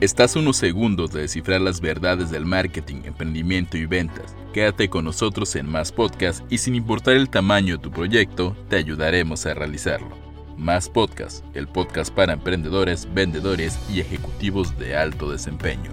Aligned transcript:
Estás 0.00 0.36
unos 0.36 0.56
segundos 0.56 1.10
de 1.10 1.22
descifrar 1.22 1.60
las 1.60 1.80
verdades 1.80 2.30
del 2.30 2.46
marketing, 2.46 3.02
emprendimiento 3.02 3.76
y 3.76 3.84
ventas. 3.84 4.36
Quédate 4.54 4.88
con 4.88 5.04
nosotros 5.04 5.56
en 5.56 5.68
Más 5.68 5.90
Podcast 5.90 6.44
y 6.48 6.58
sin 6.58 6.76
importar 6.76 7.14
el 7.14 7.28
tamaño 7.28 7.76
de 7.76 7.82
tu 7.82 7.90
proyecto, 7.90 8.56
te 8.68 8.76
ayudaremos 8.76 9.44
a 9.44 9.54
realizarlo. 9.54 10.16
Más 10.56 10.88
Podcast, 10.88 11.44
el 11.56 11.66
podcast 11.66 12.14
para 12.14 12.34
emprendedores, 12.34 13.12
vendedores 13.12 13.76
y 13.90 13.98
ejecutivos 13.98 14.78
de 14.78 14.96
alto 14.96 15.32
desempeño. 15.32 15.90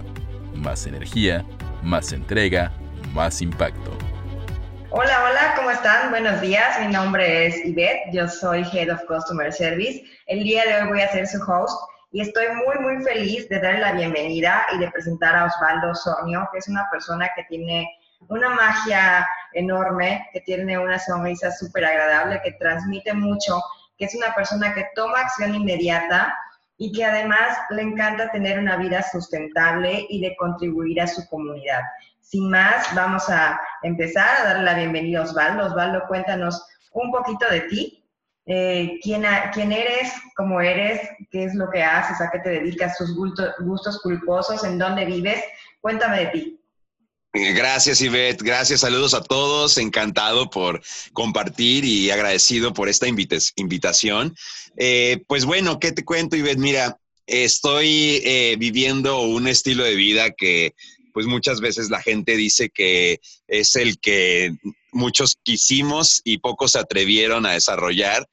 Más 0.54 0.86
energía, 0.86 1.44
más 1.82 2.12
entrega, 2.12 2.70
más 3.12 3.42
impacto. 3.42 3.90
Hola, 4.90 5.24
hola, 5.24 5.54
¿cómo 5.56 5.72
están? 5.72 6.10
Buenos 6.10 6.40
días, 6.40 6.78
mi 6.80 6.92
nombre 6.92 7.46
es 7.46 7.64
Yvette, 7.64 8.12
yo 8.12 8.28
soy 8.28 8.62
Head 8.72 8.88
of 8.88 9.00
Customer 9.08 9.52
Service. 9.52 10.04
El 10.28 10.44
día 10.44 10.62
de 10.64 10.80
hoy 10.80 10.88
voy 10.90 11.00
a 11.00 11.08
ser 11.08 11.26
su 11.26 11.38
host 11.42 11.76
y 12.16 12.22
estoy 12.22 12.46
muy, 12.64 12.78
muy 12.78 13.04
feliz 13.04 13.46
de 13.50 13.60
darle 13.60 13.80
la 13.80 13.92
bienvenida 13.92 14.64
y 14.74 14.78
de 14.78 14.90
presentar 14.90 15.36
a 15.36 15.44
Osvaldo 15.44 15.94
Sonio, 15.94 16.48
que 16.50 16.60
es 16.60 16.66
una 16.66 16.88
persona 16.90 17.28
que 17.36 17.44
tiene 17.44 17.86
una 18.30 18.48
magia 18.48 19.28
enorme, 19.52 20.26
que 20.32 20.40
tiene 20.40 20.78
una 20.78 20.98
sonrisa 20.98 21.50
súper 21.52 21.84
agradable, 21.84 22.40
que 22.42 22.52
transmite 22.52 23.12
mucho, 23.12 23.60
que 23.98 24.06
es 24.06 24.14
una 24.14 24.34
persona 24.34 24.72
que 24.72 24.86
toma 24.94 25.20
acción 25.20 25.56
inmediata 25.56 26.34
y 26.78 26.90
que 26.90 27.04
además 27.04 27.58
le 27.68 27.82
encanta 27.82 28.30
tener 28.30 28.58
una 28.60 28.78
vida 28.78 29.02
sustentable 29.02 30.06
y 30.08 30.22
de 30.22 30.34
contribuir 30.36 31.02
a 31.02 31.06
su 31.06 31.28
comunidad. 31.28 31.82
Sin 32.22 32.48
más, 32.48 32.94
vamos 32.94 33.28
a 33.28 33.60
empezar 33.82 34.40
a 34.40 34.44
darle 34.44 34.64
la 34.64 34.74
bienvenida 34.74 35.20
a 35.20 35.24
Osvaldo. 35.24 35.66
Osvaldo, 35.66 36.02
cuéntanos 36.08 36.66
un 36.92 37.12
poquito 37.12 37.46
de 37.50 37.60
ti 37.60 38.05
eh, 38.46 38.98
quién, 39.02 39.24
eres, 39.24 40.12
cómo 40.36 40.60
eres, 40.60 41.00
qué 41.30 41.44
es 41.44 41.54
lo 41.54 41.68
que 41.70 41.82
haces, 41.82 42.20
a 42.20 42.30
qué 42.30 42.38
te 42.38 42.50
dedicas, 42.50 42.96
tus 42.96 43.14
gustos, 43.14 44.00
culposos, 44.02 44.62
en 44.64 44.78
dónde 44.78 45.04
vives. 45.04 45.42
Cuéntame 45.80 46.18
de 46.18 46.26
ti. 46.26 46.60
Gracias, 47.32 48.00
Ivette. 48.00 48.42
Gracias, 48.42 48.80
saludos 48.80 49.14
a 49.14 49.22
todos. 49.22 49.76
Encantado 49.78 50.48
por 50.48 50.80
compartir 51.12 51.84
y 51.84 52.10
agradecido 52.10 52.72
por 52.72 52.88
esta 52.88 53.06
invitación. 53.08 54.34
Eh, 54.76 55.22
pues 55.26 55.44
bueno, 55.44 55.78
¿qué 55.78 55.92
te 55.92 56.04
cuento, 56.04 56.36
Ivette? 56.36 56.58
Mira, 56.58 56.98
estoy 57.26 58.22
eh, 58.24 58.56
viviendo 58.58 59.20
un 59.22 59.48
estilo 59.48 59.84
de 59.84 59.96
vida 59.96 60.30
que 60.30 60.74
pues 61.12 61.26
muchas 61.26 61.60
veces 61.60 61.90
la 61.90 62.00
gente 62.00 62.36
dice 62.36 62.68
que 62.68 63.20
es 63.48 63.74
el 63.76 63.98
que 63.98 64.54
muchos 64.96 65.38
quisimos 65.42 66.20
y 66.24 66.38
pocos 66.38 66.72
se 66.72 66.78
atrevieron 66.78 67.46
a 67.46 67.52
desarrollar. 67.52 68.26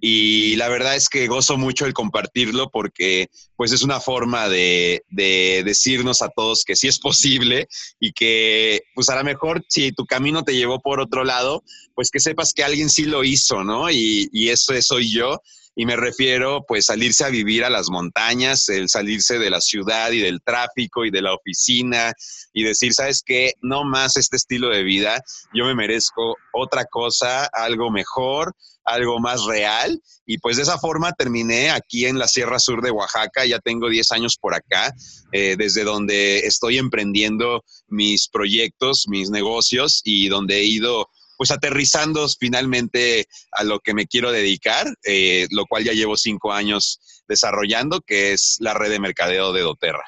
Y 0.00 0.56
la 0.56 0.68
verdad 0.68 0.94
es 0.94 1.08
que 1.08 1.26
gozo 1.26 1.56
mucho 1.56 1.86
el 1.86 1.94
compartirlo 1.94 2.70
porque 2.70 3.28
pues 3.56 3.72
es 3.72 3.82
una 3.82 3.98
forma 3.98 4.48
de, 4.48 5.02
decirnos 5.10 6.20
a 6.22 6.28
todos 6.28 6.64
que 6.64 6.76
sí 6.76 6.86
es 6.86 6.98
posible 6.98 7.66
y 7.98 8.12
que 8.12 8.82
pues 8.94 9.08
a 9.08 9.16
lo 9.16 9.24
mejor 9.24 9.64
si 9.68 9.92
tu 9.92 10.04
camino 10.04 10.44
te 10.44 10.54
llevó 10.54 10.80
por 10.80 11.00
otro 11.00 11.24
lado, 11.24 11.64
pues 11.94 12.10
que 12.10 12.20
sepas 12.20 12.52
que 12.52 12.62
alguien 12.62 12.90
sí 12.90 13.04
lo 13.04 13.24
hizo, 13.24 13.64
¿no? 13.64 13.90
Y, 13.90 14.28
y 14.32 14.50
eso 14.50 14.74
soy 14.82 15.10
yo 15.10 15.40
y 15.78 15.84
me 15.84 15.94
refiero 15.94 16.64
pues 16.66 16.86
salirse 16.86 17.24
a 17.24 17.28
vivir 17.28 17.62
a 17.62 17.70
las 17.70 17.90
montañas, 17.90 18.70
el 18.70 18.88
salirse 18.88 19.38
de 19.38 19.50
la 19.50 19.60
ciudad 19.60 20.10
y 20.10 20.20
del 20.20 20.40
tráfico 20.42 21.04
y 21.04 21.10
de 21.10 21.20
la 21.20 21.34
oficina 21.34 22.14
y 22.54 22.64
decir, 22.64 22.94
¿sabes 22.94 23.22
qué? 23.24 23.52
No 23.60 23.84
más 23.84 24.16
este 24.16 24.36
estilo 24.36 24.70
de 24.70 24.82
vida, 24.82 25.22
yo 25.52 25.66
me 25.66 25.74
merezco 25.74 26.34
otra 26.54 26.86
cosa, 26.86 27.44
algo 27.52 27.90
mejor, 27.90 28.56
algo 28.84 29.20
más 29.20 29.44
real 29.44 30.00
y 30.24 30.38
pues 30.38 30.56
de 30.56 30.62
esa 30.62 30.78
forma 30.78 31.12
terminé 31.12 31.70
aquí 31.70 32.06
en 32.06 32.18
la 32.18 32.26
Sierra 32.26 32.58
Sur 32.58 32.80
de 32.80 32.90
Oaxaca, 32.90 33.44
ya 33.44 33.58
tengo 33.58 33.90
10 33.90 34.12
años 34.12 34.38
por 34.40 34.54
acá, 34.54 34.94
eh, 35.32 35.56
desde 35.58 35.84
donde 35.84 36.38
estoy 36.38 36.78
emprendiendo 36.78 37.62
mis 37.86 38.28
proyectos, 38.28 39.04
mis 39.08 39.28
negocios 39.28 40.00
y 40.04 40.28
donde 40.28 40.56
he 40.56 40.64
ido 40.64 41.10
pues 41.36 41.50
aterrizando 41.50 42.26
finalmente 42.38 43.26
a 43.52 43.64
lo 43.64 43.80
que 43.80 43.94
me 43.94 44.06
quiero 44.06 44.32
dedicar, 44.32 44.86
eh, 45.04 45.46
lo 45.50 45.66
cual 45.66 45.84
ya 45.84 45.92
llevo 45.92 46.16
cinco 46.16 46.52
años 46.52 47.00
desarrollando, 47.28 48.00
que 48.00 48.32
es 48.32 48.56
la 48.60 48.74
red 48.74 48.90
de 48.90 49.00
mercadeo 49.00 49.52
de 49.52 49.62
doTERRA. 49.62 50.04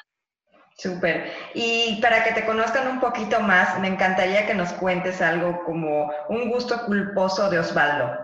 Súper. 0.77 1.33
Y 1.53 1.99
para 2.01 2.23
que 2.23 2.31
te 2.31 2.45
conozcan 2.45 2.87
un 2.87 3.01
poquito 3.01 3.41
más, 3.41 3.79
me 3.81 3.89
encantaría 3.89 4.47
que 4.47 4.53
nos 4.53 4.71
cuentes 4.73 5.19
algo 5.21 5.63
como 5.65 6.09
un 6.29 6.49
gusto 6.49 6.85
culposo 6.85 7.49
de 7.49 7.59
Osvaldo. 7.59 8.17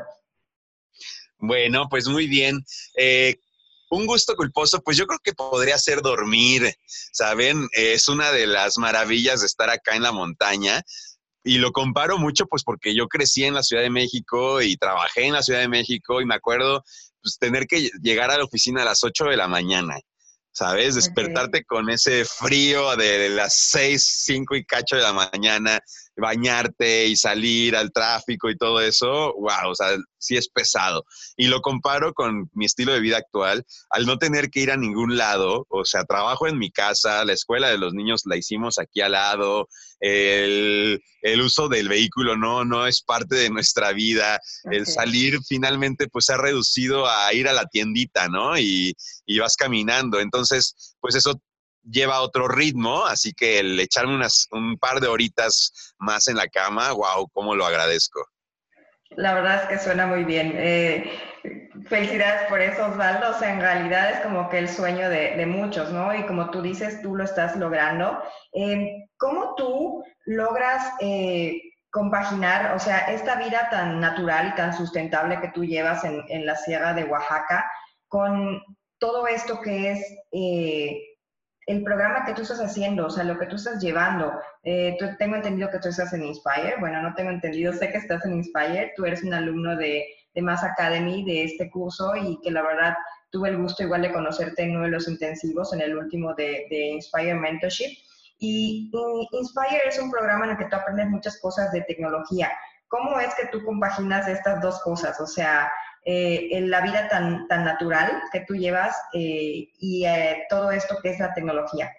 Bueno, 1.38 1.88
pues 1.90 2.08
muy 2.08 2.28
bien. 2.28 2.64
Eh, 2.98 3.36
un 3.90 4.06
gusto 4.06 4.36
culposo, 4.36 4.82
pues 4.82 4.98
yo 4.98 5.06
creo 5.06 5.20
que 5.24 5.34
podría 5.34 5.78
ser 5.78 6.02
dormir, 6.02 6.74
¿saben? 7.12 7.68
Es 7.74 8.08
una 8.08 8.32
de 8.32 8.48
las 8.48 8.78
maravillas 8.78 9.42
de 9.42 9.48
estar 9.48 9.70
acá 9.70 9.96
en 9.96 10.04
la 10.04 10.12
montaña 10.12 10.82
y 11.46 11.60
lo 11.60 11.72
comparo 11.72 12.18
mucho 12.18 12.48
pues 12.48 12.64
porque 12.64 12.96
yo 12.96 13.08
crecí 13.08 13.46
en 13.46 13.54
la 13.54 13.64
Ciudad 13.64 13.84
de 13.84 13.92
México 13.92 14.62
y 14.62 14.76
trabajé 14.78 15.28
en 15.28 15.34
la 15.34 15.44
Ciudad 15.44 15.60
de 15.60 15.68
México 15.70 16.20
y 16.20 16.26
me 16.26 16.36
acuerdo 16.36 16.84
pues 17.22 17.38
tener 17.40 17.68
que 17.68 17.92
llegar 18.02 18.32
a 18.32 18.38
la 18.38 18.44
oficina 18.44 18.82
a 18.82 18.86
las 18.86 19.04
8 19.04 19.26
de 19.26 19.38
la 19.38 19.48
mañana, 19.48 20.00
¿sabes? 20.52 20.96
Despertarte 20.96 21.64
con 21.64 21.90
ese 21.92 22.26
frío 22.26 22.96
de 22.96 23.30
las 23.30 23.56
6, 23.70 24.24
5 24.26 24.56
y 24.56 24.66
cacho 24.66 24.96
de 24.96 25.04
la 25.04 25.14
mañana, 25.14 25.80
bañarte 26.18 27.08
y 27.08 27.16
salir 27.16 27.76
al 27.76 27.92
tráfico 27.92 28.50
y 28.50 28.58
todo 28.58 28.81
eso, 28.81 29.34
wow, 29.34 29.70
o 29.70 29.76
sea, 29.76 29.96
sí 30.18 30.38
es 30.38 30.50
pesado. 30.50 31.06
Y 31.38 31.48
lo 31.48 31.62
comparo 31.62 32.14
con 32.14 32.50
mi 32.53 32.66
estilo 32.66 32.94
de 32.94 33.00
vida 33.00 33.18
actual, 33.18 33.66
al 33.90 34.06
no 34.06 34.18
tener 34.18 34.50
que 34.50 34.62
ir 34.62 34.72
a 34.72 34.78
ningún 34.78 35.18
lado, 35.18 35.66
o 35.70 35.86
sea, 35.86 36.03
trabajo 36.03 36.48
en 36.48 36.58
mi 36.58 36.72
casa, 36.72 37.26
la 37.26 37.34
escuela 37.34 37.70
de 37.70 37.78
los 37.78 37.94
niños 37.94 38.22
la 38.26 38.38
hicimos 38.38 38.80
aquí 38.80 39.02
al 39.02 39.12
lado, 39.14 39.68
el, 40.00 41.02
uso 41.44 41.68
del 41.68 41.90
vehículo 41.90 42.36
no, 42.38 42.66
no 42.66 42.88
es 42.88 43.02
parte 43.02 43.36
de 43.36 43.50
nuestra 43.50 43.92
vida, 43.92 44.40
el 44.72 44.88
salir 44.88 45.40
finalmente 45.47 46.08
pues 46.08 46.26
se 46.26 46.34
ha 46.34 46.38
reducido 46.38 47.08
a 47.08 47.32
ir 47.34 47.47
a 47.47 47.53
la 47.53 47.66
tiendita, 47.66 48.28
¿no? 48.28 48.58
Y, 48.58 48.96
y 49.26 49.40
vas 49.40 49.56
caminando, 49.56 50.20
entonces 50.20 50.96
pues 51.00 51.16
eso 51.16 51.40
lleva 51.90 52.22
otro 52.22 52.47
ritmo, 52.47 53.06
así 53.06 53.34
que 53.34 53.59
el 53.59 53.79
echarme 53.79 54.16
unas, 54.16 54.47
un 54.51 54.78
par 54.78 55.00
de 55.00 55.07
horitas 55.07 55.94
más 55.97 56.28
en 56.28 56.38
la 56.38 56.47
cama, 56.47 56.91
wow, 56.91 57.28
cómo 57.31 57.56
lo 57.56 57.66
agradezco. 57.66 58.25
La 59.12 59.34
verdad 59.34 59.63
es 59.63 59.69
que 59.69 59.84
suena 59.84 60.07
muy 60.07 60.23
bien. 60.23 60.53
Eh, 60.56 61.09
felicidades 61.88 62.50
por 62.50 62.59
eso, 62.59 62.85
Osvaldo. 62.85 63.29
O 63.29 63.40
sea, 63.40 63.53
en 63.53 63.62
realidad 63.62 64.12
es 64.12 64.19
como 64.22 64.50
que 64.50 64.59
el 64.59 64.68
sueño 64.68 65.09
de, 65.09 65.46
muchos, 65.46 65.91
¿no? 65.91 66.13
Y 66.13 66.25
como 66.25 66.50
tú 66.50 66.62
dices, 66.62 67.01
tú 67.01 67.16
lo 67.16 67.23
estás 67.23 67.56
logrando. 67.56 68.22
Eh, 68.53 69.07
¿Cómo 69.17 69.56
tú 69.56 70.03
logras 70.25 70.91
eh, 71.00 71.62
compaginar, 71.91 72.75
o 72.75 72.79
sea, 72.79 73.00
esta 73.13 73.35
vida 73.35 73.69
tan 73.69 74.02
natural 74.02 74.50
y 74.50 74.56
tan 74.56 74.75
sustentable 74.75 75.40
que 75.40 75.50
tú 75.50 75.63
llevas 75.63 76.03
en, 76.03 76.25
en 76.28 76.46
la 76.46 76.56
Sierra 76.57 76.94
de 76.94 77.06
Oaxaca 77.06 77.72
con 78.09 78.62
todo 78.97 79.28
esto 79.28 79.62
que 79.62 79.91
es 79.91 80.00
el 81.68 81.84
programa 81.84 82.26
que 82.26 82.34
tú 82.34 82.44
estás 82.44 82.59
haciendo, 82.59 83.08
o 83.08 83.09
sea, 83.09 83.24
lo 83.24 83.40
que 83.40 83.48
tú 83.48 83.56
estás 83.56 83.81
llevando. 83.81 84.31
Eh, 84.64 84.98
tengo 85.18 85.36
entendido 85.36 85.70
que 85.72 85.80
tú 85.80 85.90
estás 85.90 86.14
en 86.14 86.24
Inspire. 86.24 86.76
Bueno, 86.80 87.02
no 87.02 87.14
tengo 87.16 87.31
entendido, 87.31 87.74
sé 87.74 87.92
que 87.92 87.98
estás 87.98 88.24
en 88.26 88.36
Inspire. 88.36 88.94
Tú 88.96 89.06
eres 89.06 89.24
un 89.24 89.34
alumno 89.34 89.76
de, 89.76 90.06
de 90.36 90.42
Mass 90.42 90.64
Academy, 90.64 91.26
de 91.26 91.46
este 91.46 91.70
curso, 91.72 92.16
y 92.16 92.40
que 92.44 92.52
la 92.52 92.62
verdad 92.62 92.96
tuve 93.31 93.50
el 93.50 93.58
gusto 93.58 93.84
igual 93.84 94.03
de 94.03 94.14
conocerte 94.14 94.64
en 94.64 94.76
uno 94.76 94.86
de 94.86 94.92
los 94.92 95.08
intensivos, 95.08 95.74
en 95.74 95.81
el 95.81 95.98
último 95.98 96.34
de, 96.36 96.68
de 96.70 96.86
Inspire 96.88 97.34
Mentorship. 97.34 97.97
Y, 98.40 98.92
Inspire 99.32 99.82
es 99.88 100.00
un 100.00 100.12
programa 100.12 100.46
en 100.46 100.52
el 100.52 100.58
que 100.58 100.66
tú 100.66 100.76
aprendes 100.76 101.08
muchas 101.08 101.40
cosas 101.40 101.72
de 101.72 101.82
tecnología. 101.82 102.52
¿Cómo 102.88 103.20
es 103.20 103.34
que 103.36 103.47
tú 103.47 103.64
compaginas 103.66 104.28
estas 104.28 104.62
dos 104.62 104.80
cosas? 104.84 105.20
O 105.20 105.26
sea, 105.26 105.72
eh, 106.08 106.50
en 106.52 106.70
la 106.70 106.82
vida 106.82 107.08
tan, 107.10 107.48
tan 107.48 107.66
natural 107.66 108.22
que 108.32 108.42
tú 108.48 108.54
llevas 108.54 108.96
eh, 109.16 109.70
y 109.80 110.06
eh, 110.06 110.44
todo 110.52 110.70
esto 110.70 110.98
que 111.02 111.10
es 111.10 111.20
la 111.20 111.34
tecnología? 111.34 111.91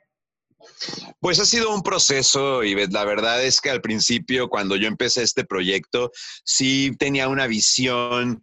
Pues 1.18 1.40
ha 1.40 1.44
sido 1.44 1.74
un 1.74 1.82
proceso 1.82 2.62
y 2.62 2.74
la 2.86 3.04
verdad 3.04 3.42
es 3.44 3.60
que 3.60 3.70
al 3.70 3.80
principio 3.80 4.48
cuando 4.48 4.76
yo 4.76 4.86
empecé 4.86 5.22
este 5.22 5.44
proyecto 5.44 6.12
sí 6.44 6.92
tenía 6.98 7.28
una 7.28 7.46
visión, 7.46 8.42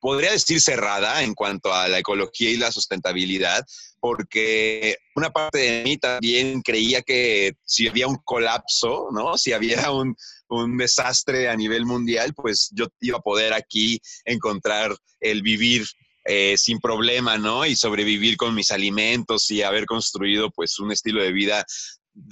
podría 0.00 0.32
decir 0.32 0.60
cerrada 0.60 1.22
en 1.22 1.34
cuanto 1.34 1.72
a 1.72 1.88
la 1.88 1.98
ecología 1.98 2.50
y 2.50 2.56
la 2.56 2.72
sustentabilidad, 2.72 3.64
porque 4.00 4.96
una 5.14 5.30
parte 5.30 5.58
de 5.58 5.84
mí 5.84 5.96
también 5.98 6.62
creía 6.62 7.02
que 7.02 7.52
si 7.64 7.88
había 7.88 8.06
un 8.06 8.18
colapso, 8.24 9.08
¿no? 9.12 9.36
Si 9.36 9.52
había 9.52 9.90
un, 9.92 10.16
un 10.48 10.76
desastre 10.76 11.48
a 11.48 11.56
nivel 11.56 11.86
mundial, 11.86 12.34
pues 12.34 12.70
yo 12.72 12.86
iba 13.00 13.18
a 13.18 13.22
poder 13.22 13.52
aquí 13.52 14.00
encontrar 14.24 14.96
el 15.20 15.42
vivir 15.42 15.84
eh, 16.24 16.56
sin 16.56 16.80
problema, 16.80 17.38
¿no? 17.38 17.64
Y 17.64 17.76
sobrevivir 17.76 18.36
con 18.36 18.54
mis 18.54 18.70
alimentos 18.70 19.50
y 19.50 19.62
haber 19.62 19.86
construido 19.86 20.50
pues 20.50 20.78
un 20.78 20.92
estilo 20.92 21.22
de 21.22 21.32
vida 21.32 21.64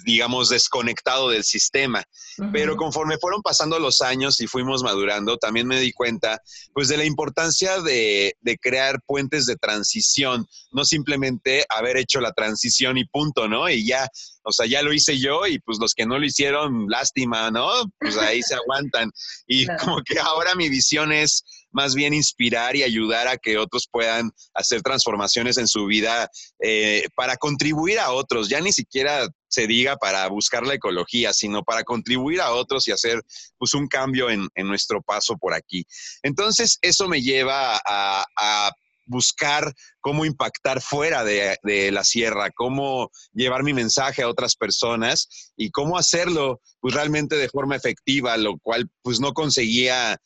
digamos, 0.05 0.49
desconectado 0.49 1.29
del 1.29 1.45
sistema. 1.45 2.05
Pero 2.53 2.77
conforme 2.77 3.19
fueron 3.19 3.43
pasando 3.43 3.79
los 3.79 4.01
años 4.01 4.41
y 4.41 4.47
fuimos 4.47 4.83
madurando, 4.83 5.39
también 5.39 5.67
me 5.67 5.81
di 5.81 5.93
cuenta, 5.93 6.41
pues, 6.73 6.89
de 6.89 6.97
la 6.97 7.05
importancia 7.05 7.81
de, 7.81 8.37
de, 8.41 8.59
crear 8.59 9.01
puentes 9.05 9.47
de 9.47 9.57
transición, 9.57 10.47
no 10.71 10.85
simplemente 10.85 11.65
haber 11.69 11.97
hecho 11.97 12.21
la 12.21 12.33
transición 12.33 12.97
y 12.97 13.05
punto, 13.07 13.49
¿no? 13.49 13.69
Y 13.69 13.87
ya, 13.87 14.07
o 14.43 14.53
sea, 14.53 14.67
ya 14.67 14.83
lo 14.83 14.93
hice 14.93 15.19
yo 15.19 15.47
y 15.47 15.59
pues 15.59 15.79
los 15.81 15.95
que 15.95 16.07
no 16.07 16.19
lo 16.19 16.25
hicieron, 16.25 16.87
lástima, 16.89 17.51
¿no? 17.51 17.69
Pues 17.99 18.17
ahí 18.17 18.41
se 18.43 18.55
aguantan. 18.55 19.11
Y 19.47 19.67
como 19.79 20.01
que 20.03 20.19
ahora 20.19 20.55
mi 20.55 20.69
visión 20.69 21.13
es 21.13 21.45
más 21.71 21.95
bien 21.95 22.15
inspirar 22.15 22.77
y 22.77 22.83
ayudar 22.83 23.29
a 23.29 23.37
que 23.37 23.59
otros 23.59 23.89
puedan 23.91 24.31
hacer 24.55 24.83
transformaciones 24.83 25.59
en 25.59 25.69
su 25.69 25.87
vida 25.87 26.29
eh, 26.61 27.07
para 27.15 27.37
contribuir 27.37 27.99
a 28.01 28.13
otros. 28.13 28.49
Ya 28.49 28.61
ni 28.61 28.73
siquiera 28.73 29.29
se 29.49 29.67
diga 29.67 29.97
para 29.97 30.29
buscar 30.29 30.67
la 30.67 30.75
ecología, 30.75 31.33
sino 31.33 31.63
para 31.63 31.83
contribuir 31.83 32.41
a 32.41 32.53
otros 32.53 32.87
y 32.89 32.93
hacer 32.93 33.23
pues, 33.59 33.75
un 33.75 33.89
cambio 33.89 34.31
en, 34.31 34.49
nuestro 34.57 35.03
paso 35.03 35.37
por 35.37 35.55
aquí. 35.55 35.87
Entonces, 36.23 36.79
eso 36.83 37.09
me 37.09 37.23
lleva 37.23 37.81
a, 37.85 38.71
buscar 39.11 39.73
cómo 40.01 40.27
impactar 40.27 40.83
fuera 40.83 41.25
de, 41.25 41.57
de, 41.63 41.91
la 41.91 42.05
sierra, 42.05 42.51
cómo 42.51 43.11
llevar 43.33 43.63
mi 43.63 43.73
mensaje 43.73 44.21
a 44.21 44.29
otras 44.29 44.55
personas 44.55 45.51
y 45.57 45.71
cómo 45.71 45.97
hacerlo 45.97 46.61
pues 46.79 46.93
realmente 46.93 47.37
de 47.37 47.49
forma 47.49 47.75
efectiva, 47.75 48.37
lo 48.37 48.59
cual 48.59 48.91
pues 49.01 49.19
no 49.19 49.33
conseguía 49.33 50.21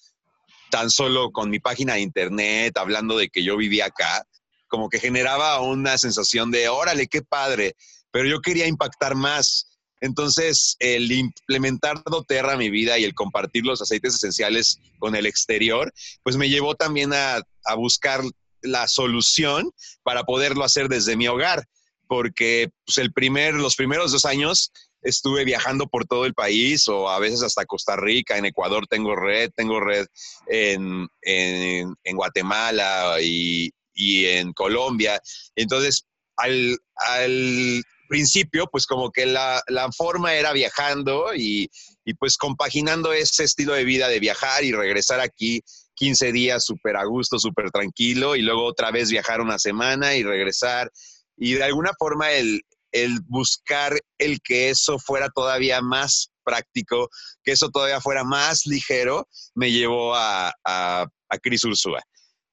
tan 0.72 0.88
solo 0.88 1.32
con 1.32 1.50
mi 1.50 1.60
página 1.60 1.94
de 1.94 2.00
internet, 2.00 2.78
hablando 2.78 3.19
de 3.19 3.28
que 3.28 3.44
yo 3.44 3.58
vivía 3.58 3.86
acá, 3.86 4.26
como 4.69 4.88
que 4.88 4.98
generaba 4.98 5.60
una 5.60 5.98
sensación 5.98 6.50
de, 6.50 6.70
órale, 6.70 7.08
qué 7.08 7.20
padre, 7.20 7.76
pero 8.10 8.26
yo 8.26 8.40
quería 8.40 8.66
impactar 8.66 9.14
más. 9.14 9.78
Entonces, 10.00 10.76
el 10.78 11.12
implementar 11.12 12.02
doTERRA 12.06 12.54
a 12.54 12.56
mi 12.56 12.70
vida 12.70 12.98
y 12.98 13.04
el 13.04 13.12
compartir 13.14 13.66
los 13.66 13.82
aceites 13.82 14.14
esenciales 14.14 14.78
con 14.98 15.14
el 15.14 15.26
exterior, 15.26 15.92
pues 16.22 16.38
me 16.38 16.48
llevó 16.48 16.75
también 16.75 17.12
a, 17.12 17.42
a 17.66 17.75
buscar 17.75 18.22
la 18.62 18.88
solución 18.88 19.70
para 20.02 20.25
poderlo 20.25 20.64
hacer 20.64 20.88
desde 20.88 21.18
mi 21.18 21.28
hogar, 21.28 21.66
porque 22.06 22.70
pues, 22.86 22.96
el 22.96 23.12
primer, 23.12 23.52
los 23.54 23.76
primeros 23.76 24.10
dos 24.10 24.25
años 24.25 24.72
estuve 25.02 25.44
viajando 25.44 25.87
por 25.87 26.06
todo 26.06 26.25
el 26.26 26.34
país 26.34 26.88
o 26.88 27.10
a 27.10 27.19
veces 27.19 27.43
hasta 27.43 27.66
Costa 27.66 27.96
Rica, 27.96 28.38
en 28.38 28.46
Ecuador 28.46 28.87
tengo 28.88 29.16
red, 29.16 29.50
tengo 29.54 29.81
red 29.81 30.06
en, 30.46 31.08
en, 31.22 32.16
Guatemala 32.16 33.16
y, 33.20 33.70
y, 33.94 34.26
en 34.26 34.52
Colombia. 34.52 35.20
Entonces, 35.56 36.04
al, 36.37 36.78
al, 36.96 37.82
principio, 38.08 38.66
pues 38.70 38.84
como 38.87 39.10
que 39.10 39.25
la, 39.25 39.62
la 39.69 39.90
forma 39.90 40.34
era 40.34 40.52
viajando 40.52 41.34
y, 41.34 41.70
y, 42.04 42.12
pues 42.12 42.37
compaginando 42.37 43.14
ese 43.14 43.44
estilo 43.44 43.72
de 43.72 43.84
vida 43.84 44.06
de 44.08 44.20
viajar 44.20 44.64
y 44.64 44.72
regresar 44.72 45.20
aquí 45.20 45.62
15 45.94 46.31
días 46.31 46.62
súper 46.62 46.96
a 46.99 47.04
gusto, 47.04 47.38
súper 47.38 47.70
tranquilo 47.70 48.37
y 48.37 48.43
luego 48.43 48.66
otra 48.66 48.90
vez 48.90 49.10
viajar 49.10 49.40
una 49.40 49.58
semana 49.58 50.14
y 50.14 50.22
regresar. 50.22 50.93
Y 51.38 51.54
de 51.54 51.64
alguna 51.64 51.93
forma 51.99 52.31
el, 52.32 52.60
el 52.92 53.20
buscar 53.26 53.98
el 54.18 54.40
que 54.42 54.70
eso 54.70 54.98
fuera 54.98 55.28
todavía 55.30 55.80
más 55.80 56.30
práctico, 56.44 57.08
que 57.42 57.52
eso 57.52 57.70
todavía 57.70 58.00
fuera 58.00 58.24
más 58.24 58.66
ligero, 58.66 59.28
me 59.54 59.70
llevó 59.72 60.14
a, 60.14 60.52
a, 60.64 61.06
a 61.28 61.38
Cris 61.38 61.64
Ursúa. 61.64 62.02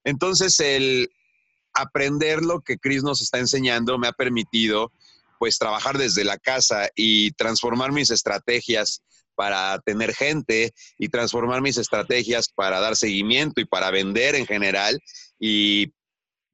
Entonces, 0.03 0.59
el 0.59 1.09
aprender 1.73 2.41
lo 2.41 2.61
que 2.61 2.77
Cris 2.77 3.03
nos 3.03 3.21
está 3.21 3.39
enseñando 3.39 3.97
me 3.97 4.07
ha 4.07 4.13
permitido 4.13 4.91
pues 5.37 5.57
trabajar 5.57 5.97
desde 5.97 6.25
la 6.25 6.37
casa 6.37 6.89
y 6.95 7.31
transformar 7.31 7.91
mis 7.91 8.09
estrategias 8.09 9.01
para 9.35 9.79
tener 9.79 10.13
gente 10.13 10.73
y 10.97 11.07
transformar 11.07 11.61
mis 11.61 11.77
estrategias 11.77 12.49
para 12.49 12.81
dar 12.81 12.97
seguimiento 12.97 13.61
y 13.61 13.65
para 13.65 13.89
vender 13.89 14.35
en 14.35 14.45
general 14.45 14.99
y 15.39 15.93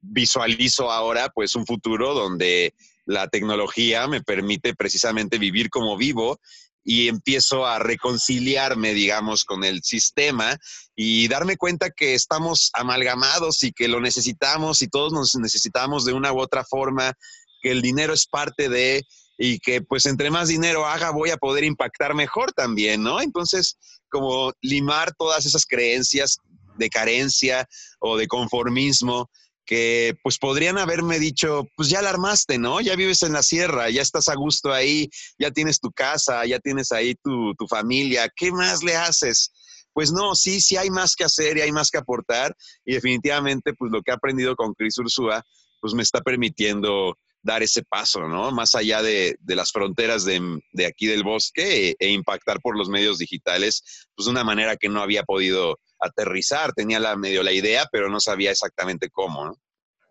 visualizo 0.00 0.92
ahora 0.92 1.28
pues 1.34 1.56
un 1.56 1.66
futuro 1.66 2.14
donde 2.14 2.74
la 3.06 3.28
tecnología 3.28 4.06
me 4.08 4.20
permite 4.22 4.74
precisamente 4.74 5.38
vivir 5.38 5.70
como 5.70 5.96
vivo 5.96 6.38
y 6.84 7.08
empiezo 7.08 7.66
a 7.66 7.78
reconciliarme, 7.78 8.94
digamos, 8.94 9.44
con 9.44 9.64
el 9.64 9.82
sistema 9.82 10.56
y 10.94 11.26
darme 11.26 11.56
cuenta 11.56 11.90
que 11.90 12.14
estamos 12.14 12.70
amalgamados 12.74 13.64
y 13.64 13.72
que 13.72 13.88
lo 13.88 14.00
necesitamos 14.00 14.82
y 14.82 14.88
todos 14.88 15.12
nos 15.12 15.34
necesitamos 15.34 16.04
de 16.04 16.12
una 16.12 16.32
u 16.32 16.40
otra 16.40 16.64
forma, 16.64 17.12
que 17.60 17.72
el 17.72 17.82
dinero 17.82 18.12
es 18.12 18.26
parte 18.26 18.68
de 18.68 19.02
y 19.38 19.58
que 19.58 19.82
pues 19.82 20.06
entre 20.06 20.30
más 20.30 20.48
dinero 20.48 20.86
haga 20.86 21.10
voy 21.10 21.30
a 21.30 21.36
poder 21.36 21.64
impactar 21.64 22.14
mejor 22.14 22.52
también, 22.52 23.02
¿no? 23.02 23.20
Entonces, 23.20 23.76
como 24.08 24.52
limar 24.62 25.12
todas 25.18 25.44
esas 25.44 25.66
creencias 25.66 26.38
de 26.76 26.88
carencia 26.88 27.66
o 27.98 28.16
de 28.16 28.28
conformismo 28.28 29.28
que 29.66 30.16
pues 30.22 30.38
podrían 30.38 30.78
haberme 30.78 31.18
dicho, 31.18 31.68
pues 31.76 31.88
ya 31.90 32.00
la 32.00 32.10
armaste, 32.10 32.56
¿no? 32.56 32.80
Ya 32.80 32.96
vives 32.96 33.22
en 33.22 33.32
la 33.32 33.42
sierra, 33.42 33.90
ya 33.90 34.00
estás 34.00 34.28
a 34.28 34.34
gusto 34.34 34.72
ahí, 34.72 35.10
ya 35.38 35.50
tienes 35.50 35.80
tu 35.80 35.90
casa, 35.90 36.46
ya 36.46 36.60
tienes 36.60 36.92
ahí 36.92 37.14
tu, 37.16 37.52
tu 37.54 37.66
familia, 37.66 38.30
¿qué 38.34 38.52
más 38.52 38.82
le 38.82 38.96
haces? 38.96 39.52
Pues 39.92 40.12
no, 40.12 40.34
sí, 40.34 40.60
sí 40.60 40.76
hay 40.76 40.90
más 40.90 41.16
que 41.16 41.24
hacer 41.24 41.56
y 41.56 41.62
hay 41.62 41.72
más 41.72 41.90
que 41.90 41.98
aportar 41.98 42.54
y 42.84 42.94
definitivamente 42.94 43.74
pues 43.74 43.90
lo 43.90 44.02
que 44.02 44.12
he 44.12 44.14
aprendido 44.14 44.54
con 44.54 44.74
Cris 44.74 44.98
Ursúa 44.98 45.42
pues 45.80 45.94
me 45.94 46.02
está 46.02 46.20
permitiendo 46.20 47.16
dar 47.42 47.62
ese 47.62 47.82
paso, 47.82 48.26
¿no? 48.28 48.50
Más 48.50 48.74
allá 48.74 49.02
de, 49.02 49.36
de 49.40 49.56
las 49.56 49.70
fronteras 49.70 50.24
de, 50.24 50.60
de, 50.72 50.86
aquí 50.86 51.06
del 51.06 51.22
bosque 51.22 51.90
e, 51.90 51.96
e, 51.98 52.10
impactar 52.10 52.60
por 52.60 52.76
los 52.76 52.88
medios 52.88 53.18
digitales, 53.18 54.06
pues 54.14 54.26
de 54.26 54.32
una 54.32 54.42
manera 54.42 54.76
que 54.76 54.88
no 54.88 55.00
había 55.00 55.22
podido 55.22 55.78
aterrizar. 56.00 56.72
Tenía 56.72 57.00
la, 57.00 57.16
medio 57.16 57.42
la 57.42 57.52
idea, 57.52 57.86
pero 57.90 58.08
no 58.08 58.20
sabía 58.20 58.50
exactamente 58.50 59.10
cómo, 59.10 59.46
¿no? 59.46 59.60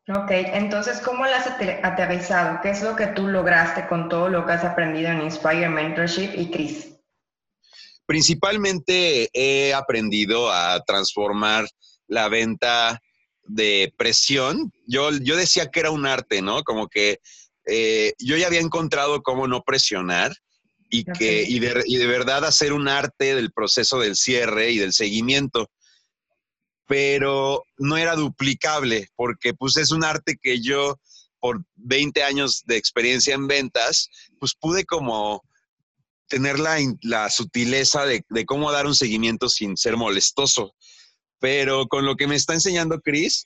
Ok, 0.08 0.30
entonces, 0.30 1.00
¿cómo 1.00 1.26
lo 1.26 1.34
has 1.34 1.48
aterrizado? 1.48 2.60
¿Qué 2.62 2.70
es 2.70 2.84
lo 2.84 2.96
que 2.96 3.08
tú 3.08 3.28
lograste 3.28 3.88
con 3.88 4.08
todo 4.08 4.30
lo 4.30 4.46
que 4.46 4.52
has 4.52 4.64
aprendido 4.64 5.10
en 5.10 5.24
Inspire 5.24 5.68
Mentorship 5.68 6.30
y 6.36 6.52
Chris? 6.52 6.96
Principalmente 8.06 9.30
he 9.34 9.74
aprendido 9.74 10.52
a 10.52 10.80
transformar 10.86 11.68
la 12.08 12.30
venta 12.30 13.02
de 13.46 13.94
presión. 13.98 14.72
Yo, 14.86 15.10
yo 15.10 15.36
decía 15.36 15.72
que 15.72 15.80
era 15.80 15.90
un 15.90 16.06
arte, 16.06 16.44
¿no? 16.44 16.62
Como 16.62 16.88
que 16.88 17.20
eh, 17.66 18.14
yo 18.20 18.38
ya 18.38 18.46
había 18.46 18.60
encontrado 18.60 19.24
cómo 19.24 19.48
no 19.48 19.64
presionar 19.64 20.36
y, 20.92 21.04
que, 21.04 21.44
y 21.44 21.58
de, 21.58 21.84
y 21.88 21.98
de 21.98 22.06
verdad 22.06 22.46
hacer 22.46 22.74
un 22.74 22.88
arte 22.88 23.34
del 23.34 23.52
proceso 23.52 24.00
del 24.00 24.16
cierre 24.16 24.70
y 24.70 24.78
del 24.78 24.94
seguimiento 24.94 25.72
pero 26.88 27.64
no 27.78 27.98
era 27.98 28.16
duplicable 28.16 29.10
porque 29.16 29.54
pues 29.54 29.78
es 29.78 29.92
un 29.92 30.04
arte 30.04 30.38
que 30.42 30.62
yo 30.62 31.00
por 31.40 31.64
20 31.76 32.24
años 32.24 32.64
de 32.66 32.78
experiencia 32.78 33.36
en 33.36 33.48
ventas, 33.48 34.10
pues 34.40 34.56
pude 34.60 34.86
como 34.86 35.44
tener 36.28 36.58
la, 36.60 36.78
la 37.02 37.30
sutileza 37.30 38.06
de, 38.06 38.26
de, 38.30 38.46
cómo 38.46 38.72
dar 38.72 38.88
un 38.88 38.96
seguimiento 38.96 39.48
sin 39.48 39.78
ser 39.78 39.96
molestoso. 39.96 40.74
Pero 41.40 41.88
con 41.88 42.06
lo 42.06 42.16
que 42.16 42.26
me 42.26 42.36
está 42.36 42.54
enseñando 42.54 43.00
Chris, 43.00 43.46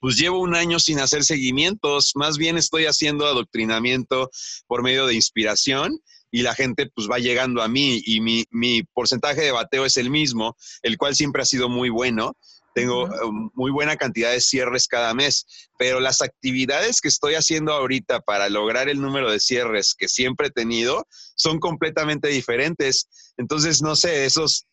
pues 0.00 0.16
llevo 0.16 0.40
un 0.40 0.56
año 0.56 0.80
sin 0.80 0.98
hacer 0.98 1.22
seguimientos, 1.22 2.10
más 2.16 2.38
bien 2.38 2.58
estoy 2.58 2.86
haciendo 2.86 3.24
adoctrinamiento 3.24 4.30
por 4.66 4.82
medio 4.82 5.06
de 5.06 5.14
inspiración 5.14 6.00
y 6.32 6.42
la 6.42 6.54
gente 6.54 6.90
pues 6.92 7.08
va 7.08 7.20
llegando 7.20 7.62
a 7.62 7.68
mí 7.68 8.02
y 8.04 8.20
mi, 8.20 8.44
mi 8.50 8.82
porcentaje 8.82 9.42
de 9.42 9.52
bateo 9.52 9.84
es 9.84 9.96
el 9.96 10.10
mismo, 10.10 10.56
el 10.82 10.98
cual 10.98 11.14
siempre 11.14 11.42
ha 11.42 11.46
sido 11.46 11.68
muy 11.68 11.90
bueno 11.90 12.36
tengo 12.74 13.04
um, 13.04 13.50
muy 13.54 13.70
buena 13.70 13.96
cantidad 13.96 14.32
de 14.32 14.40
cierres 14.40 14.88
cada 14.88 15.14
mes, 15.14 15.46
pero 15.78 16.00
las 16.00 16.22
actividades 16.22 17.00
que 17.00 17.08
estoy 17.08 17.34
haciendo 17.34 17.72
ahorita 17.72 18.20
para 18.20 18.48
lograr 18.48 18.88
el 18.88 19.00
número 19.00 19.30
de 19.30 19.40
cierres 19.40 19.94
que 19.94 20.08
siempre 20.08 20.48
he 20.48 20.50
tenido 20.50 21.06
son 21.34 21.58
completamente 21.58 22.28
diferentes. 22.28 23.34
Entonces, 23.36 23.82
no 23.82 23.96
sé, 23.96 24.24
esos 24.24 24.66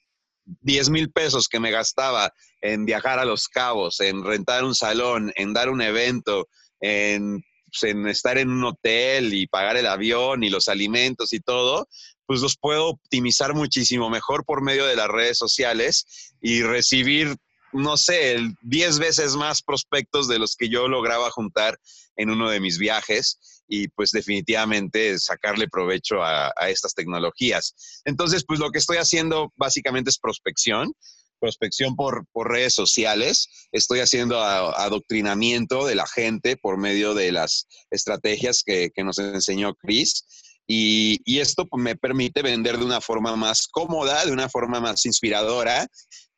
10 0.62 0.89
mil 0.89 1.12
pesos 1.12 1.48
que 1.48 1.60
me 1.60 1.72
gastaba 1.72 2.34
en 2.62 2.86
viajar 2.86 3.20
a 3.20 3.25
Los 3.25 3.48
Cabos, 3.48 4.00
en 4.00 4.24
rentar 4.24 4.63
un 4.63 4.75
salón, 4.75 5.32
en 5.36 5.54
dar 5.54 5.70
un 5.70 5.82
evento, 5.82 6.48
en, 6.82 7.44
pues, 7.69 7.91
en 7.91 8.07
estar 8.07 8.38
en 8.38 8.49
un 8.49 8.63
hotel 8.63 9.33
y 9.33 9.47
pagar 9.47 9.77
el 9.77 9.88
avión 9.88 10.43
y 10.43 10.49
los 10.49 10.67
alimentos 10.67 11.33
y 11.33 11.39
todo, 11.39 11.88
pues 12.25 12.41
los 12.41 12.57
puedo 12.57 12.88
optimizar 12.89 13.53
muchísimo 13.53 14.09
mejor 14.09 14.45
por 14.45 14.61
medio 14.61 14.85
de 14.85 14.95
las 14.95 15.07
redes 15.07 15.38
sociales 15.38 16.05
y 16.41 16.61
recibir 16.61 17.35
no 17.71 17.97
sé, 17.97 18.38
10 18.61 18.99
veces 18.99 19.35
más 19.35 19.61
prospectos 19.61 20.27
de 20.27 20.39
los 20.39 20.55
que 20.55 20.69
yo 20.69 20.88
lograba 20.88 21.29
juntar 21.29 21.77
en 22.15 22.29
uno 22.29 22.49
de 22.49 22.59
mis 22.59 22.77
viajes 22.77 23.63
y 23.67 23.88
pues 23.89 24.11
definitivamente 24.11 25.19
sacarle 25.19 25.67
provecho 25.67 26.23
a, 26.23 26.51
estas 26.67 26.93
tecnologías. 26.93 28.01
Entonces, 28.05 28.43
pues 28.45 28.59
lo 28.59 28.71
que 28.71 28.79
estoy 28.79 28.97
haciendo 28.97 29.53
básicamente 29.55 30.09
es 30.09 30.17
prospección, 30.17 30.91
prospección 31.39 31.96
por, 31.96 32.25
redes 32.34 32.74
sociales, 32.74 33.67
estoy 33.72 34.00
haciendo 34.00 34.41
adoctrinamiento 34.41 35.86
de 35.86 35.96
la 35.96 36.08
gente 36.08 36.58
por 36.58 36.77
medio 36.77 37.13
de 37.13 37.31
las 37.31 37.67
estrategias 37.91 38.63
que, 38.65 38.91
nos 39.03 39.17
enseñó 39.19 39.74
Chris 39.75 40.25
Y, 40.67 41.19
y 41.25 41.39
esto 41.39 41.65
me 41.77 41.96
permite 41.96 42.41
vender 42.41 42.77
de 42.77 42.86
una 42.86 43.01
forma 43.01 43.36
más 43.36 43.67
cómoda, 43.67 44.25
de 44.25 44.31
una 44.31 44.50
forma 44.50 44.79
más 44.79 45.05
inspiradora 45.05 45.88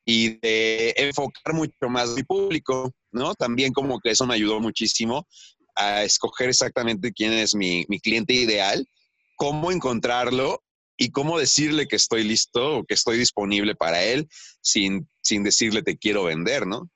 y 0.04 0.38
de 0.40 0.94
enfocar 0.96 1.54
mucho 1.54 1.88
más 1.88 2.10
mi 2.10 2.22
público, 2.22 2.92
¿no? 3.12 3.34
También 3.34 3.72
como 3.72 4.00
que 4.00 4.10
eso 4.10 4.26
me 4.26 4.34
ayudó 4.34 4.60
muchísimo 4.60 5.26
a 5.76 6.02
escoger 6.02 6.48
exactamente 6.48 7.12
quién 7.12 7.32
es 7.32 7.54
mi, 7.54 7.84
mi 7.88 8.00
cliente 8.00 8.34
ideal, 8.34 8.86
cómo 9.36 9.70
encontrarlo 9.70 10.61
y 11.02 11.10
cómo 11.10 11.38
decirle 11.38 11.88
que 11.88 11.96
estoy 11.96 12.24
listo 12.24 12.78
o 12.78 12.84
que 12.84 12.94
estoy 12.94 13.18
disponible 13.18 13.74
para 13.74 14.02
él 14.02 14.28
sin, 14.60 15.08
sin 15.20 15.42
decirle 15.42 15.82
te 15.82 15.96
quiero 15.96 16.24
vender, 16.24 16.66
¿no? 16.66 16.88